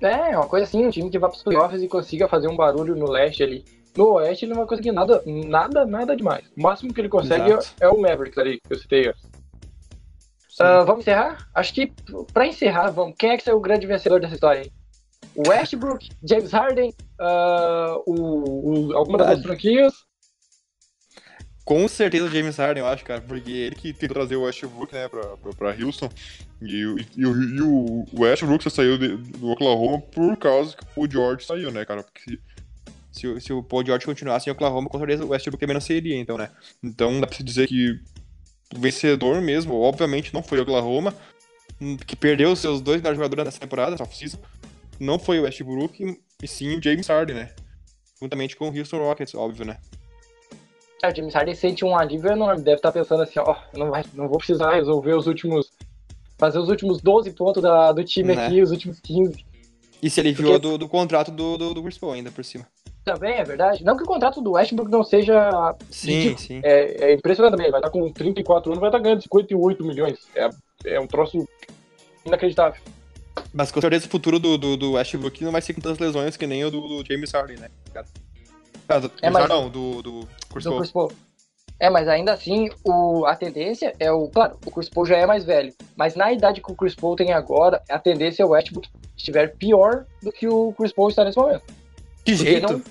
É, 0.00 0.36
uma 0.36 0.46
coisa 0.46 0.64
assim, 0.64 0.86
um 0.86 0.90
time 0.90 1.10
que 1.10 1.18
vá 1.18 1.28
para 1.28 1.36
os 1.36 1.42
playoffs 1.42 1.82
e 1.82 1.88
consiga 1.88 2.28
fazer 2.28 2.46
um 2.46 2.56
barulho 2.56 2.94
no 2.94 3.10
leste 3.10 3.42
ali. 3.42 3.64
No 3.96 4.14
oeste 4.14 4.44
ele 4.44 4.52
não 4.52 4.60
vai 4.60 4.68
conseguir 4.68 4.92
nada, 4.92 5.22
nada, 5.26 5.86
nada 5.86 6.16
demais. 6.16 6.44
O 6.56 6.62
máximo 6.62 6.92
que 6.92 7.00
ele 7.00 7.08
consegue 7.08 7.52
é, 7.52 7.58
é, 7.80 7.88
o 7.88 8.00
Mavericks 8.00 8.38
ali, 8.38 8.60
que 8.60 8.72
eu 8.72 8.78
citei 8.78 9.08
antes. 9.08 9.24
Uh, 10.54 10.84
vamos 10.86 11.00
encerrar? 11.00 11.48
Acho 11.54 11.74
que 11.74 11.92
para 12.32 12.46
encerrar, 12.46 12.90
vamos. 12.90 13.16
Quem 13.18 13.30
é 13.30 13.36
que 13.36 13.48
é 13.48 13.54
o 13.54 13.60
grande 13.60 13.86
vencedor 13.86 14.20
dessa 14.20 14.34
história 14.34 14.62
aí? 14.62 14.72
Westbrook, 15.48 16.08
James 16.22 16.52
Harden, 16.52 16.94
uh, 17.20 18.02
o, 18.06 18.90
o, 18.90 18.96
alguma 18.96 19.18
das 19.18 19.42
franquias 19.42 19.92
com 21.64 21.88
certeza 21.88 22.26
o 22.26 22.30
James 22.30 22.56
Harden, 22.56 22.82
eu 22.82 22.88
acho, 22.88 23.04
cara, 23.04 23.22
porque 23.22 23.50
ele 23.50 23.74
que 23.74 23.92
tentou 23.92 24.16
trazer 24.16 24.36
o 24.36 24.42
Westbrook, 24.42 24.92
né, 24.92 25.08
pra, 25.08 25.22
pra, 25.38 25.52
pra 25.52 25.84
Houston, 25.84 26.10
e, 26.60 26.66
e, 26.66 27.06
e, 27.16 27.22
e 27.22 27.60
o 27.62 28.04
Westbrook 28.12 28.62
só 28.62 28.70
saiu 28.70 28.98
de, 28.98 29.16
do 29.16 29.50
Oklahoma 29.50 30.00
por 30.00 30.36
causa 30.36 30.76
que 30.76 30.84
o 30.94 31.10
George 31.10 31.46
saiu, 31.46 31.70
né, 31.72 31.84
cara, 31.84 32.02
porque 32.02 32.38
se, 33.14 33.40
se 33.40 33.52
o 33.52 33.62
Paul 33.62 33.86
George 33.86 34.04
continuasse 34.04 34.48
em 34.48 34.52
Oklahoma, 34.52 34.88
com 34.88 34.98
certeza 34.98 35.24
o 35.24 35.28
Westbrook 35.28 35.60
também 35.60 35.74
não 35.74 35.80
seria, 35.80 36.18
então, 36.18 36.36
né, 36.36 36.50
então 36.82 37.20
dá 37.20 37.26
pra 37.26 37.36
se 37.36 37.44
dizer 37.44 37.68
que 37.68 38.00
o 38.74 38.78
vencedor 38.78 39.40
mesmo, 39.40 39.80
obviamente, 39.80 40.34
não 40.34 40.42
foi 40.42 40.58
o 40.58 40.62
Oklahoma, 40.62 41.14
que 42.06 42.16
perdeu 42.16 42.50
os 42.50 42.58
seus 42.58 42.80
dois 42.80 43.00
melhores 43.00 43.18
jogadores 43.18 43.44
nessa 43.44 43.60
temporada, 43.60 43.94
essa 43.94 44.02
off 44.02 44.38
não 44.98 45.18
foi 45.18 45.38
o 45.38 45.42
Westbrook, 45.42 46.20
e 46.42 46.48
sim 46.48 46.76
o 46.76 46.82
James 46.82 47.06
Harden, 47.06 47.36
né, 47.36 47.54
juntamente 48.20 48.56
com 48.56 48.68
o 48.68 48.76
Houston 48.76 48.98
Rockets, 48.98 49.34
óbvio, 49.34 49.64
né. 49.64 49.78
É, 51.04 51.10
o 51.10 51.14
James 51.14 51.34
Harden 51.34 51.54
sente 51.54 51.84
um 51.84 51.94
alívio 51.96 52.32
enorme. 52.32 52.62
Deve 52.62 52.76
estar 52.76 52.90
tá 52.90 52.98
pensando 52.98 53.22
assim, 53.22 53.38
ó, 53.38 53.54
não, 53.76 53.90
vai, 53.90 54.02
não 54.14 54.26
vou 54.26 54.38
precisar 54.38 54.74
resolver 54.74 55.12
os 55.12 55.26
últimos. 55.26 55.70
Fazer 56.38 56.58
os 56.58 56.68
últimos 56.68 57.00
12 57.02 57.30
pontos 57.32 57.62
da, 57.62 57.92
do 57.92 58.02
time 58.02 58.34
né? 58.34 58.46
aqui, 58.46 58.62
os 58.62 58.70
últimos 58.70 59.00
15. 59.00 59.44
E 60.02 60.10
se 60.10 60.20
aliviou 60.20 60.52
Porque... 60.52 60.68
do, 60.68 60.78
do 60.78 60.88
contrato 60.88 61.30
do, 61.30 61.56
do, 61.56 61.74
do 61.74 61.82
Chris 61.82 61.98
Paul 61.98 62.12
ainda 62.12 62.30
por 62.30 62.44
cima. 62.44 62.66
Também, 63.04 63.34
é 63.34 63.44
verdade. 63.44 63.84
Não 63.84 63.96
que 63.96 64.02
o 64.02 64.06
contrato 64.06 64.40
do 64.40 64.52
Westbrook 64.52 64.90
não 64.90 65.04
seja. 65.04 65.74
Sim, 65.90 66.36
sim. 66.38 66.60
É, 66.64 67.10
é 67.10 67.14
impressionante 67.14 67.52
também. 67.52 67.66
Ele 67.66 67.72
vai 67.72 67.80
estar 67.80 67.90
com 67.90 68.10
34 68.10 68.70
anos, 68.70 68.80
vai 68.80 68.88
estar 68.88 68.98
ganhando 68.98 69.22
58 69.22 69.84
milhões. 69.84 70.18
É, 70.34 70.48
é 70.86 71.00
um 71.00 71.06
troço 71.06 71.46
inacreditável. 72.24 72.80
Mas 73.52 73.70
com 73.70 73.80
certeza 73.80 74.06
o 74.06 74.08
futuro 74.08 74.38
do, 74.38 74.56
do, 74.56 74.76
do 74.76 74.92
Westbrook 74.92 75.44
não 75.44 75.52
vai 75.52 75.60
ser 75.60 75.74
com 75.74 75.80
tantas 75.80 75.98
lesões 75.98 76.36
que 76.36 76.46
nem 76.46 76.64
o 76.64 76.70
do, 76.70 76.80
do 76.80 77.04
James 77.06 77.30
Harden, 77.32 77.58
né? 77.58 77.68
Ah, 78.88 78.98
do, 78.98 79.10
é, 79.20 79.30
mas, 79.30 79.48
não, 79.48 79.68
do, 79.68 80.02
do 80.02 80.28
Chris 80.50 80.64
Paul. 80.64 80.88
Paul. 80.92 81.12
É, 81.78 81.90
mas 81.90 82.08
ainda 82.08 82.32
assim, 82.32 82.70
o, 82.84 83.26
a 83.26 83.36
tendência 83.36 83.94
é 83.98 84.10
o. 84.10 84.28
Claro, 84.28 84.56
o 84.64 84.70
Chris 84.70 84.88
Paul 84.88 85.04
já 85.04 85.16
é 85.16 85.26
mais 85.26 85.44
velho. 85.44 85.74
Mas 85.96 86.14
na 86.14 86.32
idade 86.32 86.60
que 86.60 86.72
o 86.72 86.74
Chris 86.74 86.94
Paul 86.94 87.16
tem 87.16 87.32
agora, 87.32 87.82
a 87.90 87.98
tendência 87.98 88.42
é 88.42 88.46
o 88.46 88.50
Westbrook 88.50 88.88
estiver 89.16 89.56
pior 89.56 90.06
do 90.22 90.32
que 90.32 90.48
o 90.48 90.72
Chris 90.72 90.92
Paul 90.92 91.08
está 91.08 91.24
nesse 91.24 91.36
momento. 91.36 91.64
Que 92.24 92.34
jeito? 92.34 92.82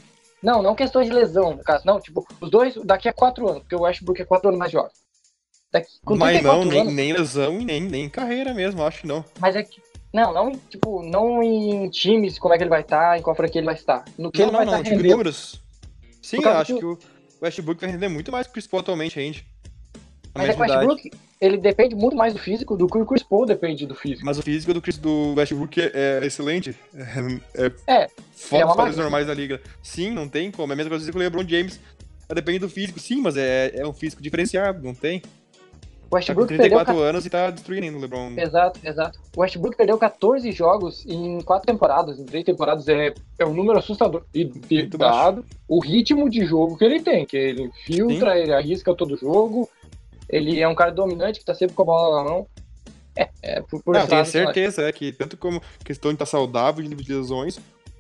Não, 0.42 0.56
não, 0.56 0.62
não 0.62 0.76
questões 0.76 1.08
de 1.08 1.14
lesão, 1.14 1.56
no 1.56 1.64
caso. 1.64 1.86
Não, 1.86 2.00
tipo, 2.00 2.28
os 2.42 2.50
dois 2.50 2.76
daqui 2.84 3.08
a 3.08 3.14
quatro 3.14 3.48
anos, 3.50 3.62
porque 3.62 3.76
o 3.76 3.82
Westbrook 3.82 4.22
é 4.22 4.26
quatro 4.26 4.50
anos 4.50 4.60
mais 4.60 4.72
jovem. 4.72 4.92
Daqui, 5.72 5.88
mas 6.06 6.44
não, 6.44 6.66
nem, 6.66 6.82
anos, 6.82 6.94
nem 6.94 7.14
lesão 7.14 7.60
e 7.60 7.66
nem, 7.66 7.82
nem 7.82 8.08
carreira 8.08 8.54
mesmo, 8.54 8.84
acho 8.84 9.02
que 9.02 9.08
não. 9.08 9.26
Mas 9.40 9.56
é 9.56 9.64
que. 9.64 9.82
Não, 10.14 10.32
não, 10.32 10.52
tipo, 10.52 11.02
não 11.02 11.42
em 11.42 11.90
times, 11.90 12.38
como 12.38 12.54
é 12.54 12.58
que 12.58 12.64
ele 12.64 12.70
vai 12.70 12.82
estar, 12.82 13.18
em 13.18 13.24
qual 13.24 13.36
franquia 13.36 13.60
ele 13.60 13.66
vai 13.66 13.74
estar. 13.74 14.06
No 14.16 14.32
que 14.32 14.40
não, 14.42 14.50
ele 14.50 14.58
vai 14.58 14.66
não, 14.66 14.74
estar 14.76 14.84
tipo, 14.84 15.04
números. 15.04 15.64
Sim, 16.22 16.38
eu 16.44 16.50
acho 16.52 16.74
que... 16.76 16.80
que 16.80 16.86
o 16.86 17.00
Westbrook 17.42 17.82
vai 17.82 17.90
render 17.90 18.10
muito 18.10 18.32
mais 18.32 18.46
que 18.46 18.52
o 18.52 18.54
Chris 18.54 18.68
Paul 18.68 18.82
atualmente 18.82 19.16
rende. 19.16 19.48
Mas 20.36 20.50
é 20.50 20.54
que 20.54 20.60
o 20.60 20.62
Westbrook, 20.62 21.12
ele 21.44 21.58
depende 21.58 21.94
muito 21.94 22.16
mais 22.16 22.32
do 22.32 22.40
físico 22.40 22.78
do 22.78 22.88
que 22.88 22.98
o 22.98 23.06
Chris 23.06 23.22
Paul 23.22 23.46
depende 23.46 23.86
do 23.86 23.94
físico. 23.94 24.26
Mas 24.26 24.40
o 24.40 24.42
físico 24.42 24.74
do, 24.74 24.82
Chris, 24.82 24.98
do 24.98 25.34
Westbrook 25.36 25.82
é, 25.82 26.20
é 26.22 26.26
excelente. 26.26 26.74
É, 26.96 27.72
é, 27.86 28.06
é 28.06 28.08
fora 28.34 28.88
é 28.88 28.92
os 28.92 28.98
normais 28.98 29.28
da 29.28 29.34
liga. 29.34 29.60
Sim, 29.82 30.12
não 30.12 30.30
tem 30.30 30.50
como. 30.50 30.72
É 30.72 30.74
a 30.74 30.78
mesma 30.78 30.92
coisa 30.92 31.12
que 31.12 31.18
o 31.18 31.20
LeBron 31.20 31.46
James. 31.46 31.82
Depende 32.34 32.60
do 32.60 32.70
físico, 32.70 33.00
sim, 33.00 33.22
mas 33.22 33.36
é, 33.36 33.74
é 33.76 33.86
um 33.86 33.94
físico 33.94 34.22
diferenciado, 34.22 34.82
não 34.82 34.96
tem. 34.96 35.22
O 36.10 36.16
Westbrook 36.16 36.48
tá 36.48 36.56
com 36.56 36.62
34 36.62 36.86
perdeu... 36.86 37.10
anos 37.10 37.26
e 37.26 37.30
tá 37.30 37.50
destruindo 37.52 37.98
o 37.98 38.02
LeBron. 38.02 38.32
Exato, 38.38 38.80
exato. 38.84 39.20
O 39.36 39.42
Westbrook 39.42 39.76
perdeu 39.76 39.98
14 39.98 40.52
jogos 40.52 41.06
em 41.06 41.42
4 41.42 41.68
temporadas, 41.68 42.18
em 42.18 42.26
3 42.26 42.46
temporadas. 42.46 42.88
É, 42.88 43.14
é 43.38 43.46
um 43.46 43.54
número 43.54 43.78
assustador. 43.78 44.24
E, 44.34 44.50
e 44.70 44.88
dado 44.88 45.44
o 45.68 45.80
ritmo 45.80 46.30
de 46.30 46.46
jogo 46.46 46.78
que 46.78 46.86
ele 46.86 47.02
tem, 47.02 47.26
que 47.26 47.36
ele 47.36 47.70
filtra, 47.86 48.34
Sim. 48.34 48.40
ele 48.40 48.54
arrisca 48.54 48.96
todo 48.96 49.18
jogo. 49.18 49.70
Ele 50.34 50.60
é 50.60 50.68
um 50.68 50.76
cara 50.76 50.92
dominante 50.92 51.40
que 51.40 51.46
tá 51.46 51.54
sempre 51.54 51.76
com 51.76 51.84
a 51.84 51.86
bola 51.86 52.24
na 52.24 52.30
mão. 52.30 52.48
É, 53.16 53.30
é 53.42 53.62
por, 53.62 53.84
por 53.84 53.94
Não, 53.94 54.08
tenho 54.08 54.26
certeza, 54.26 54.82
é 54.82 54.92
que 54.92 55.12
tanto 55.12 55.38
como 55.38 55.62
questão 55.84 56.12
de 56.12 56.16
estar 56.16 56.26
tá 56.26 56.32
saudável 56.32 56.84
de 56.84 57.14
lesões, 57.14 57.60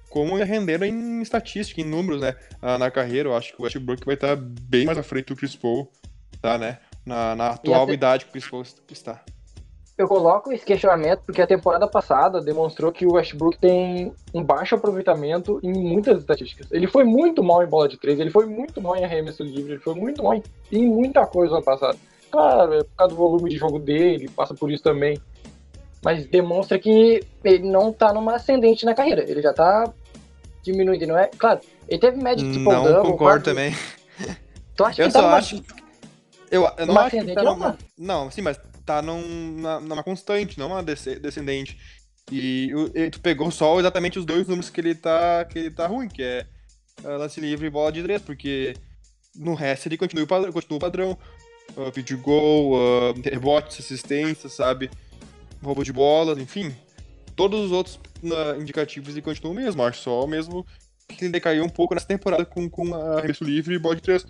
como 0.09 0.35
rendendo 0.37 0.85
em 0.85 1.21
estatística, 1.21 1.81
em 1.81 1.85
números, 1.85 2.21
né? 2.21 2.35
Ah, 2.61 2.77
na 2.77 2.89
carreira, 2.89 3.29
eu 3.29 3.35
acho 3.35 3.53
que 3.53 3.61
o 3.61 3.63
Westbrook 3.63 4.05
vai 4.05 4.15
estar 4.15 4.35
tá 4.35 4.41
bem 4.41 4.85
mais 4.85 4.97
à 4.97 5.03
frente 5.03 5.27
do 5.27 5.35
Chris 5.35 5.55
Paul, 5.55 5.91
tá, 6.41 6.57
né? 6.57 6.79
na, 7.05 7.35
na 7.35 7.47
atual 7.49 7.89
idade 7.91 8.25
que 8.25 8.37
o 8.37 8.41
Chris 8.41 8.75
está. 8.89 9.21
Eu 9.95 10.07
coloco 10.07 10.51
esse 10.51 10.65
questionamento 10.65 11.21
porque 11.23 11.41
a 11.41 11.45
temporada 11.45 11.87
passada 11.87 12.41
demonstrou 12.41 12.91
que 12.91 13.05
o 13.05 13.13
Westbrook 13.13 13.59
tem 13.59 14.11
um 14.33 14.43
baixo 14.43 14.73
aproveitamento 14.73 15.59
em 15.61 15.71
muitas 15.71 16.19
estatísticas. 16.19 16.67
Ele 16.71 16.87
foi 16.87 17.03
muito 17.03 17.43
mal 17.43 17.61
em 17.61 17.67
bola 17.67 17.87
de 17.87 17.97
três, 17.97 18.19
ele 18.19 18.31
foi 18.31 18.47
muito 18.47 18.81
mal 18.81 18.95
em 18.95 19.03
arremesso 19.03 19.43
livre, 19.43 19.73
ele 19.73 19.81
foi 19.81 19.93
muito 19.93 20.23
mal 20.23 20.33
em, 20.33 20.43
em 20.71 20.87
muita 20.87 21.27
coisa 21.27 21.51
no 21.51 21.57
ano 21.57 21.65
passado. 21.65 21.99
Claro, 22.33 22.73
é 22.73 22.83
por 22.83 22.95
causa 22.97 23.13
do 23.13 23.15
volume 23.15 23.47
de 23.47 23.57
jogo 23.57 23.77
dele, 23.77 24.27
passa 24.27 24.55
por 24.55 24.71
isso 24.71 24.81
também. 24.81 25.21
Mas 26.03 26.25
demonstra 26.25 26.79
que 26.79 27.23
ele 27.43 27.59
não 27.59 27.93
tá 27.93 28.11
numa 28.11 28.37
ascendente 28.37 28.85
na 28.85 28.95
carreira. 28.95 29.23
Ele 29.29 29.39
já 29.39 29.53
tá 29.53 29.93
diminuindo, 30.63 31.05
não 31.05 31.15
é? 31.15 31.27
Claro, 31.27 31.59
ele 31.87 31.99
teve 32.01 32.17
média 32.17 32.43
de 32.43 32.57
Não 32.57 32.83
double, 32.83 33.11
concordo 33.11 33.43
quase... 33.43 33.43
também. 33.43 33.75
Tu 34.75 34.83
acha 34.83 35.03
eu 35.03 35.05
que 35.05 35.11
só 35.11 35.21
tá 35.21 35.35
acho... 35.35 35.63
Eu, 36.49 36.67
eu 36.75 36.85
não 36.87 36.97
acho 36.97 37.23
que 37.23 37.35
tá 37.35 37.43
numa, 37.43 37.77
Não, 37.95 38.31
sim, 38.31 38.41
mas 38.41 38.59
tá 38.83 38.99
num, 38.99 39.61
na, 39.61 39.79
numa 39.79 40.03
constante, 40.03 40.57
não 40.57 40.69
uma 40.69 40.81
descendente. 40.81 41.77
E, 42.31 42.71
e, 42.95 43.11
tu 43.11 43.19
pegou 43.19 43.51
só 43.51 43.79
exatamente 43.79 44.17
os 44.17 44.25
dois 44.25 44.47
números 44.47 44.71
que 44.71 44.81
ele 44.81 44.95
tá, 44.95 45.45
que 45.45 45.59
ele 45.59 45.69
tá 45.69 45.85
ruim, 45.85 46.07
que 46.07 46.23
é 46.23 46.47
uh, 47.03 47.09
lance 47.09 47.39
livre 47.39 47.67
e 47.67 47.69
bola 47.69 47.91
de 47.91 48.01
três, 48.01 48.23
porque 48.23 48.73
no 49.35 49.53
resto 49.53 49.87
ele 49.87 49.97
continua 49.97 50.25
continua 50.51 50.77
o 50.77 50.79
padrão. 50.79 51.15
Uh, 51.76 51.91
vídeo 51.91 52.17
gol, 52.19 52.73
uh, 52.73 53.13
rebotes, 53.23 53.80
assistência, 53.80 54.47
sabe? 54.49 54.91
Roubo 55.63 55.84
de 55.84 55.91
bolas, 55.91 56.38
enfim. 56.38 56.76
Todos 57.36 57.65
os 57.65 57.71
outros 57.71 57.99
uh, 58.23 58.62
indicativos 58.62 59.10
ele 59.10 59.21
continua 59.21 59.52
o 59.52 59.56
mesmo. 59.56 59.82
Acho 59.84 60.02
só 60.02 60.28
mesmo 60.28 60.65
que 61.08 61.26
ele 61.26 61.32
decaiu 61.32 61.63
um 61.63 61.69
pouco 61.69 61.93
nessa 61.93 62.08
temporada 62.08 62.45
com, 62.45 62.69
com 62.69 62.93
arremesso 62.93 63.43
livre 63.43 63.76
e 63.76 63.80
bola 63.80 63.95
de 63.95 64.02
três. 64.02 64.26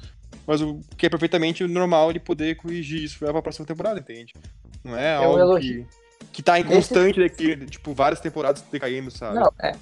Mas 0.48 0.62
o 0.62 0.80
que 0.98 1.06
é 1.06 1.10
perfeitamente 1.10 1.65
normal 1.67 2.10
ele 2.10 2.19
poder 2.19 2.56
corrigir 2.56 3.04
isso 3.04 3.19
pra 3.19 3.41
próxima 3.41 3.65
temporada, 3.65 4.00
entende? 4.00 4.34
Não 4.84 4.98
é, 4.98 5.13
é 5.13 5.15
algo 5.15 5.60
que, 5.60 5.86
que 6.32 6.43
tá 6.43 6.60
inconstante 6.60 7.19
Esse... 7.22 7.30
daqui, 7.30 7.65
tipo, 7.67 7.93
várias 7.93 8.19
temporadas 8.19 8.62
decaindo, 8.69 9.12
sabe? 9.12 9.36
Não, 9.36 9.52
é. 9.62 9.74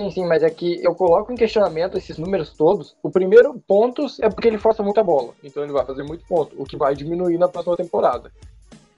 Sim, 0.00 0.10
sim, 0.10 0.26
mas 0.26 0.42
é 0.42 0.48
que 0.48 0.82
eu 0.82 0.94
coloco 0.94 1.30
em 1.30 1.36
questionamento 1.36 1.98
esses 1.98 2.16
números 2.16 2.54
todos. 2.56 2.96
O 3.02 3.10
primeiro, 3.10 3.62
pontos, 3.68 4.18
é 4.20 4.30
porque 4.30 4.48
ele 4.48 4.56
força 4.56 4.82
muita 4.82 5.04
bola. 5.04 5.34
Então 5.44 5.62
ele 5.62 5.74
vai 5.74 5.84
fazer 5.84 6.02
muito 6.04 6.24
ponto, 6.26 6.56
o 6.58 6.64
que 6.64 6.74
vai 6.74 6.94
diminuir 6.94 7.36
na 7.36 7.48
próxima 7.48 7.76
temporada. 7.76 8.32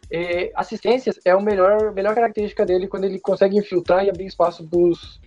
E 0.09 0.53
assistências 0.55 1.19
é 1.25 1.33
a 1.33 1.41
melhor, 1.41 1.93
melhor 1.93 2.15
característica 2.15 2.65
dele 2.65 2.87
quando 2.87 3.03
ele 3.03 3.19
consegue 3.19 3.59
infiltrar 3.59 4.05
e 4.05 4.11
abrir 4.11 4.27
espaço 4.27 4.65
pros, 4.69 5.21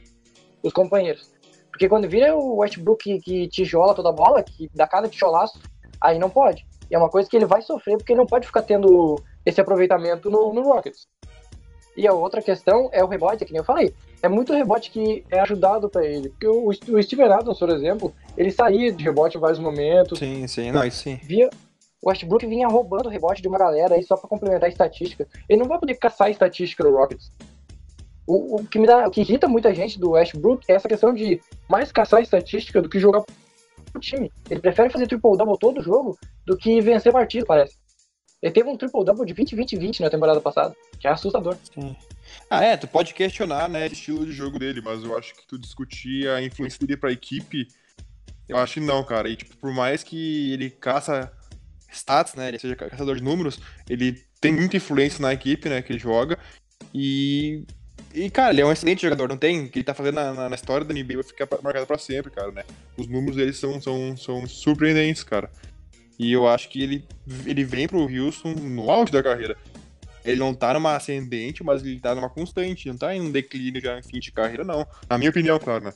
pros 0.61 0.71
companheiros. 0.71 1.29
Porque 1.69 1.89
quando 1.89 2.07
vira 2.07 2.33
o 2.33 2.59
Westbrook 2.59 3.03
que, 3.03 3.19
que 3.19 3.47
tijola 3.49 3.93
toda 3.93 4.07
a 4.07 4.13
bola, 4.13 4.41
que 4.41 4.71
dá 4.73 4.87
cada 4.87 5.09
tijolaço, 5.09 5.59
aí 5.99 6.17
não 6.17 6.29
pode. 6.29 6.65
E 6.89 6.95
é 6.95 6.97
uma 6.97 7.09
coisa 7.09 7.29
que 7.29 7.35
ele 7.35 7.45
vai 7.45 7.61
sofrer 7.61 7.97
porque 7.97 8.13
ele 8.13 8.19
não 8.19 8.25
pode 8.25 8.47
ficar 8.47 8.61
tendo 8.61 9.21
esse 9.45 9.59
aproveitamento 9.59 10.29
no, 10.29 10.53
no 10.53 10.61
Rockets. 10.61 11.05
E 11.95 12.07
a 12.07 12.13
outra 12.13 12.41
questão 12.41 12.89
é 12.91 13.03
o 13.03 13.07
rebote, 13.07 13.45
que 13.45 13.53
nem 13.53 13.59
eu 13.59 13.65
falei. 13.65 13.93
É 14.21 14.27
muito 14.27 14.53
rebote 14.53 14.91
que 14.91 15.23
é 15.31 15.39
ajudado 15.39 15.89
para 15.89 16.05
ele. 16.05 16.29
Porque 16.29 16.47
o, 16.47 16.67
o 16.67 17.03
Steven 17.03 17.31
Adams, 17.31 17.57
por 17.57 17.69
exemplo, 17.69 18.13
ele 18.35 18.51
saía 18.51 18.91
de 18.91 19.03
rebote 19.03 19.37
em 19.37 19.39
vários 19.39 19.59
momentos. 19.59 20.19
Sim, 20.19 20.45
sim, 20.47 20.71
não, 20.71 20.89
sim. 20.91 21.19
Via, 21.23 21.49
o 22.01 22.09
Westbrook 22.09 22.45
vinha 22.45 22.67
roubando 22.67 23.07
o 23.07 23.09
rebote 23.09 23.41
de 23.41 23.47
uma 23.47 23.57
galera 23.57 23.95
aí 23.95 24.03
só 24.03 24.17
para 24.17 24.29
complementar 24.29 24.65
a 24.65 24.71
estatística. 24.71 25.27
Ele 25.47 25.59
não 25.59 25.67
vai 25.67 25.79
poder 25.79 25.95
caçar 25.95 26.27
a 26.27 26.31
estatística 26.31 26.83
do 26.83 26.91
Rockets. 26.91 27.31
O, 28.27 28.57
o, 28.57 28.65
que 28.65 28.79
me 28.79 28.87
dá, 28.87 29.07
o 29.07 29.11
que 29.11 29.21
irrita 29.21 29.47
muita 29.47 29.73
gente 29.73 29.99
do 29.99 30.11
Westbrook 30.11 30.65
é 30.67 30.73
essa 30.73 30.89
questão 30.89 31.13
de 31.13 31.39
mais 31.69 31.91
caçar 31.91 32.21
estatística 32.21 32.81
do 32.81 32.89
que 32.89 32.99
jogar 32.99 33.23
pro 33.91 34.01
time. 34.01 34.31
Ele 34.49 34.59
prefere 34.59 34.89
fazer 34.89 35.07
triple-double 35.07 35.57
todo 35.59 35.81
jogo 35.81 36.17
do 36.45 36.57
que 36.57 36.81
vencer 36.81 37.13
partido, 37.13 37.45
parece. 37.45 37.77
Ele 38.45 38.53
teve 38.53 38.69
um 38.69 38.77
triple-double 38.77 39.25
de 39.25 39.33
20-20-20 39.33 40.01
na 40.01 40.09
temporada 40.11 40.39
passada, 40.39 40.75
que 40.99 41.07
é 41.07 41.09
assustador. 41.09 41.57
Sim. 41.73 41.95
Ah, 42.47 42.63
é, 42.63 42.77
tu 42.77 42.87
pode 42.87 43.11
questionar, 43.15 43.67
né, 43.67 43.87
o 43.87 43.91
estilo 43.91 44.23
de 44.23 44.31
jogo 44.31 44.59
dele, 44.59 44.81
mas 44.85 45.03
eu 45.03 45.17
acho 45.17 45.33
que 45.33 45.47
tu 45.47 45.57
discutir 45.57 46.29
a 46.29 46.39
influência 46.43 46.79
dele 46.79 46.95
pra 46.95 47.11
equipe 47.11 47.67
Eu 48.47 48.57
acho 48.57 48.75
que 48.75 48.79
não, 48.81 49.03
cara. 49.03 49.27
E, 49.27 49.35
tipo, 49.35 49.57
por 49.57 49.73
mais 49.73 50.03
que 50.03 50.53
ele 50.53 50.69
caça 50.69 51.31
stats, 51.91 52.35
né? 52.35 52.49
Ele 52.49 52.59
seja 52.59 52.75
caçador 52.75 53.15
de 53.15 53.23
números, 53.23 53.59
ele 53.89 54.23
tem 54.39 54.53
muita 54.53 54.77
influência 54.77 55.19
na 55.23 55.33
equipe, 55.33 55.67
né? 55.67 55.81
Que 55.81 55.93
ele 55.93 55.99
joga. 55.99 56.37
E. 56.93 57.63
E, 58.13 58.29
cara, 58.29 58.53
ele 58.53 58.61
é 58.61 58.65
um 58.65 58.71
excelente 58.71 59.01
jogador, 59.01 59.27
não 59.27 59.37
tem? 59.37 59.65
O 59.65 59.69
que 59.69 59.79
ele 59.79 59.83
tá 59.83 59.95
fazendo 59.95 60.15
na, 60.15 60.49
na, 60.49 60.55
história 60.55 60.85
da 60.85 60.93
NBA 60.93 61.15
vai 61.15 61.23
ficar 61.23 61.47
marcado 61.63 61.87
pra 61.87 61.97
sempre, 61.97 62.31
cara, 62.31 62.51
né? 62.51 62.63
Os 62.95 63.07
números 63.07 63.35
dele 63.35 63.51
são, 63.51 63.81
são, 63.81 64.15
são 64.15 64.47
surpreendentes, 64.47 65.23
cara. 65.23 65.49
E 66.17 66.31
eu 66.31 66.47
acho 66.47 66.69
que 66.69 66.81
ele, 66.81 67.07
ele 67.45 67.63
vem 67.63 67.87
pro 67.87 67.99
Houston 67.99 68.53
no 68.53 68.89
auge 68.89 69.11
da 69.11 69.21
carreira. 69.21 69.57
Ele 70.23 70.39
não 70.39 70.53
tá 70.53 70.73
numa 70.73 70.95
ascendente, 70.95 71.63
mas 71.63 71.83
ele 71.83 71.99
tá 71.99 72.15
numa 72.15 72.29
constante. 72.29 72.87
Não 72.87 72.97
tá 72.97 73.15
em 73.15 73.21
um 73.21 73.31
declínio 73.31 73.81
já 73.81 73.99
em 73.99 74.03
fim 74.03 74.19
de 74.19 74.31
carreira, 74.31 74.63
não. 74.63 74.85
Na 75.09 75.17
minha 75.17 75.29
opinião, 75.29 75.59
claro, 75.59 75.85
né? 75.85 75.93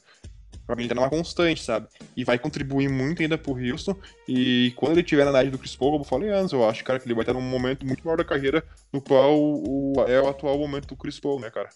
Pra 0.67 0.75
mim, 0.75 0.83
ele 0.83 0.89
tá 0.89 0.95
numa 0.95 1.09
constante, 1.09 1.63
sabe? 1.63 1.87
E 2.15 2.23
vai 2.23 2.37
contribuir 2.37 2.87
muito 2.87 3.23
ainda 3.23 3.39
pro 3.39 3.57
Houston. 3.57 3.95
E 4.27 4.71
quando 4.75 4.91
ele 4.91 5.03
tiver 5.03 5.23
na 5.23 5.31
idade 5.31 5.49
do 5.49 5.57
Chris 5.57 5.75
Paul, 5.75 5.93
como 5.93 6.03
eu 6.03 6.07
falei 6.07 6.29
antes, 6.29 6.53
eu 6.53 6.67
acho, 6.69 6.83
cara, 6.83 6.99
que 6.99 7.07
ele 7.07 7.15
vai 7.15 7.23
estar 7.23 7.33
num 7.33 7.41
momento 7.41 7.83
muito 7.87 8.05
maior 8.05 8.17
da 8.17 8.23
carreira, 8.23 8.63
no 8.93 9.01
qual 9.01 9.35
o, 9.35 9.93
é 10.07 10.21
o 10.21 10.27
atual 10.27 10.59
momento 10.59 10.89
do 10.89 10.95
Chris 10.95 11.19
Paul, 11.19 11.39
né, 11.39 11.49
cara? 11.49 11.69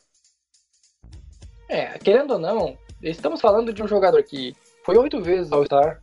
É, 1.67 1.97
querendo 1.97 2.33
ou 2.33 2.39
não, 2.39 2.77
estamos 3.01 3.41
falando 3.41 3.73
de 3.73 3.81
um 3.81 3.87
jogador 3.87 4.21
que 4.21 4.55
foi 4.85 4.95
oito 4.95 5.23
vezes 5.23 5.51
All-Star. 5.51 5.99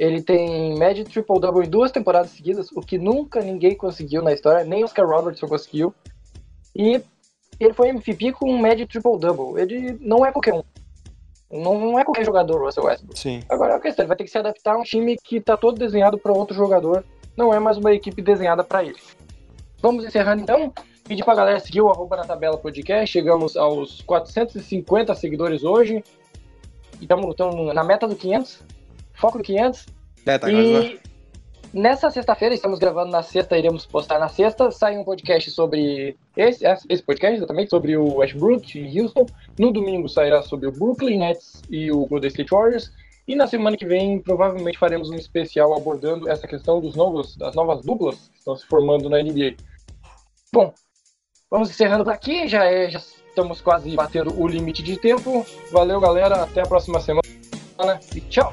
Ele 0.00 0.22
tem 0.22 0.74
média 0.78 1.04
triple-double 1.04 1.66
em 1.66 1.68
duas 1.68 1.92
temporadas 1.92 2.30
seguidas, 2.30 2.72
o 2.72 2.80
que 2.80 2.96
nunca 2.96 3.42
ninguém 3.42 3.76
conseguiu 3.76 4.22
na 4.22 4.32
história, 4.32 4.64
nem 4.64 4.82
Oscar 4.82 5.06
Robertson 5.06 5.46
conseguiu. 5.46 5.94
E 6.74 7.02
ele 7.60 7.74
foi 7.74 7.90
MVP 7.90 8.32
com 8.32 8.56
média 8.56 8.86
triple-double. 8.86 9.60
Ele 9.60 9.98
não 10.00 10.24
é 10.24 10.32
qualquer 10.32 10.54
um. 10.54 10.62
Não 11.52 11.98
é 11.98 12.04
qualquer 12.04 12.24
jogador, 12.24 12.64
Russell 12.64 12.84
Westbrook. 12.84 13.18
Sim. 13.18 13.42
Agora 13.46 13.76
a 13.76 13.80
questão, 13.80 14.02
ele 14.02 14.08
vai 14.08 14.16
ter 14.16 14.24
que 14.24 14.30
se 14.30 14.38
adaptar 14.38 14.74
a 14.74 14.78
um 14.78 14.84
time 14.84 15.18
que 15.22 15.36
está 15.36 15.54
todo 15.54 15.78
desenhado 15.78 16.16
para 16.16 16.32
outro 16.32 16.56
jogador. 16.56 17.04
Não 17.36 17.52
é 17.52 17.58
mais 17.58 17.76
uma 17.76 17.92
equipe 17.92 18.22
desenhada 18.22 18.64
para 18.64 18.82
ele. 18.82 18.96
Vamos 19.82 20.06
encerrando 20.06 20.40
então. 20.40 20.72
Pedir 21.06 21.26
pra 21.26 21.34
galera 21.34 21.60
seguir 21.60 21.82
o 21.82 21.90
arroba 21.90 22.16
na 22.16 22.24
tabela 22.24 22.56
podcast. 22.56 23.12
Chegamos 23.12 23.54
aos 23.54 24.00
450 24.00 25.14
seguidores 25.14 25.62
hoje. 25.62 26.02
E 26.98 27.02
estamos 27.02 27.36
na 27.74 27.84
meta 27.84 28.08
do 28.08 28.16
500. 28.16 28.79
Foco 29.20 29.38
do 29.38 29.44
500. 29.44 29.86
É, 30.26 30.38
tá 30.38 30.50
e 30.50 30.98
nessa 31.72 32.10
sexta-feira, 32.10 32.54
estamos 32.54 32.78
gravando 32.78 33.10
na 33.10 33.22
sexta, 33.22 33.56
iremos 33.56 33.86
postar 33.86 34.18
na 34.18 34.28
sexta. 34.28 34.70
Sai 34.70 34.96
um 34.96 35.04
podcast 35.04 35.50
sobre 35.50 36.16
esse, 36.36 36.64
esse 36.88 37.02
podcast, 37.02 37.36
exatamente, 37.36 37.70
sobre 37.70 37.96
o 37.96 38.16
Westbrook 38.16 38.78
e 38.78 39.00
Houston. 39.00 39.26
No 39.58 39.72
domingo 39.72 40.08
sairá 40.08 40.42
sobre 40.42 40.68
o 40.68 40.72
Brooklyn 40.72 41.18
Nets 41.18 41.62
e 41.70 41.90
o 41.90 42.06
Golden 42.06 42.28
State 42.28 42.50
Warriors. 42.50 42.92
E 43.28 43.36
na 43.36 43.46
semana 43.46 43.76
que 43.76 43.86
vem, 43.86 44.18
provavelmente 44.18 44.78
faremos 44.78 45.10
um 45.10 45.14
especial 45.14 45.76
abordando 45.76 46.28
essa 46.28 46.48
questão 46.48 46.80
dos 46.80 46.96
novos, 46.96 47.36
das 47.36 47.54
novas 47.54 47.84
duplas 47.84 48.28
que 48.32 48.38
estão 48.38 48.56
se 48.56 48.66
formando 48.66 49.08
na 49.08 49.22
NBA. 49.22 49.54
Bom, 50.52 50.74
vamos 51.48 51.70
encerrando 51.70 52.04
por 52.04 52.12
aqui. 52.12 52.48
Já, 52.48 52.64
é, 52.64 52.90
já 52.90 52.98
estamos 53.28 53.60
quase 53.60 53.94
batendo 53.94 54.36
o 54.40 54.48
limite 54.48 54.82
de 54.82 54.96
tempo. 54.96 55.46
Valeu, 55.70 56.00
galera. 56.00 56.42
Até 56.42 56.62
a 56.62 56.66
próxima 56.66 57.00
semana. 57.00 57.20
E 58.14 58.20
tchau! 58.22 58.52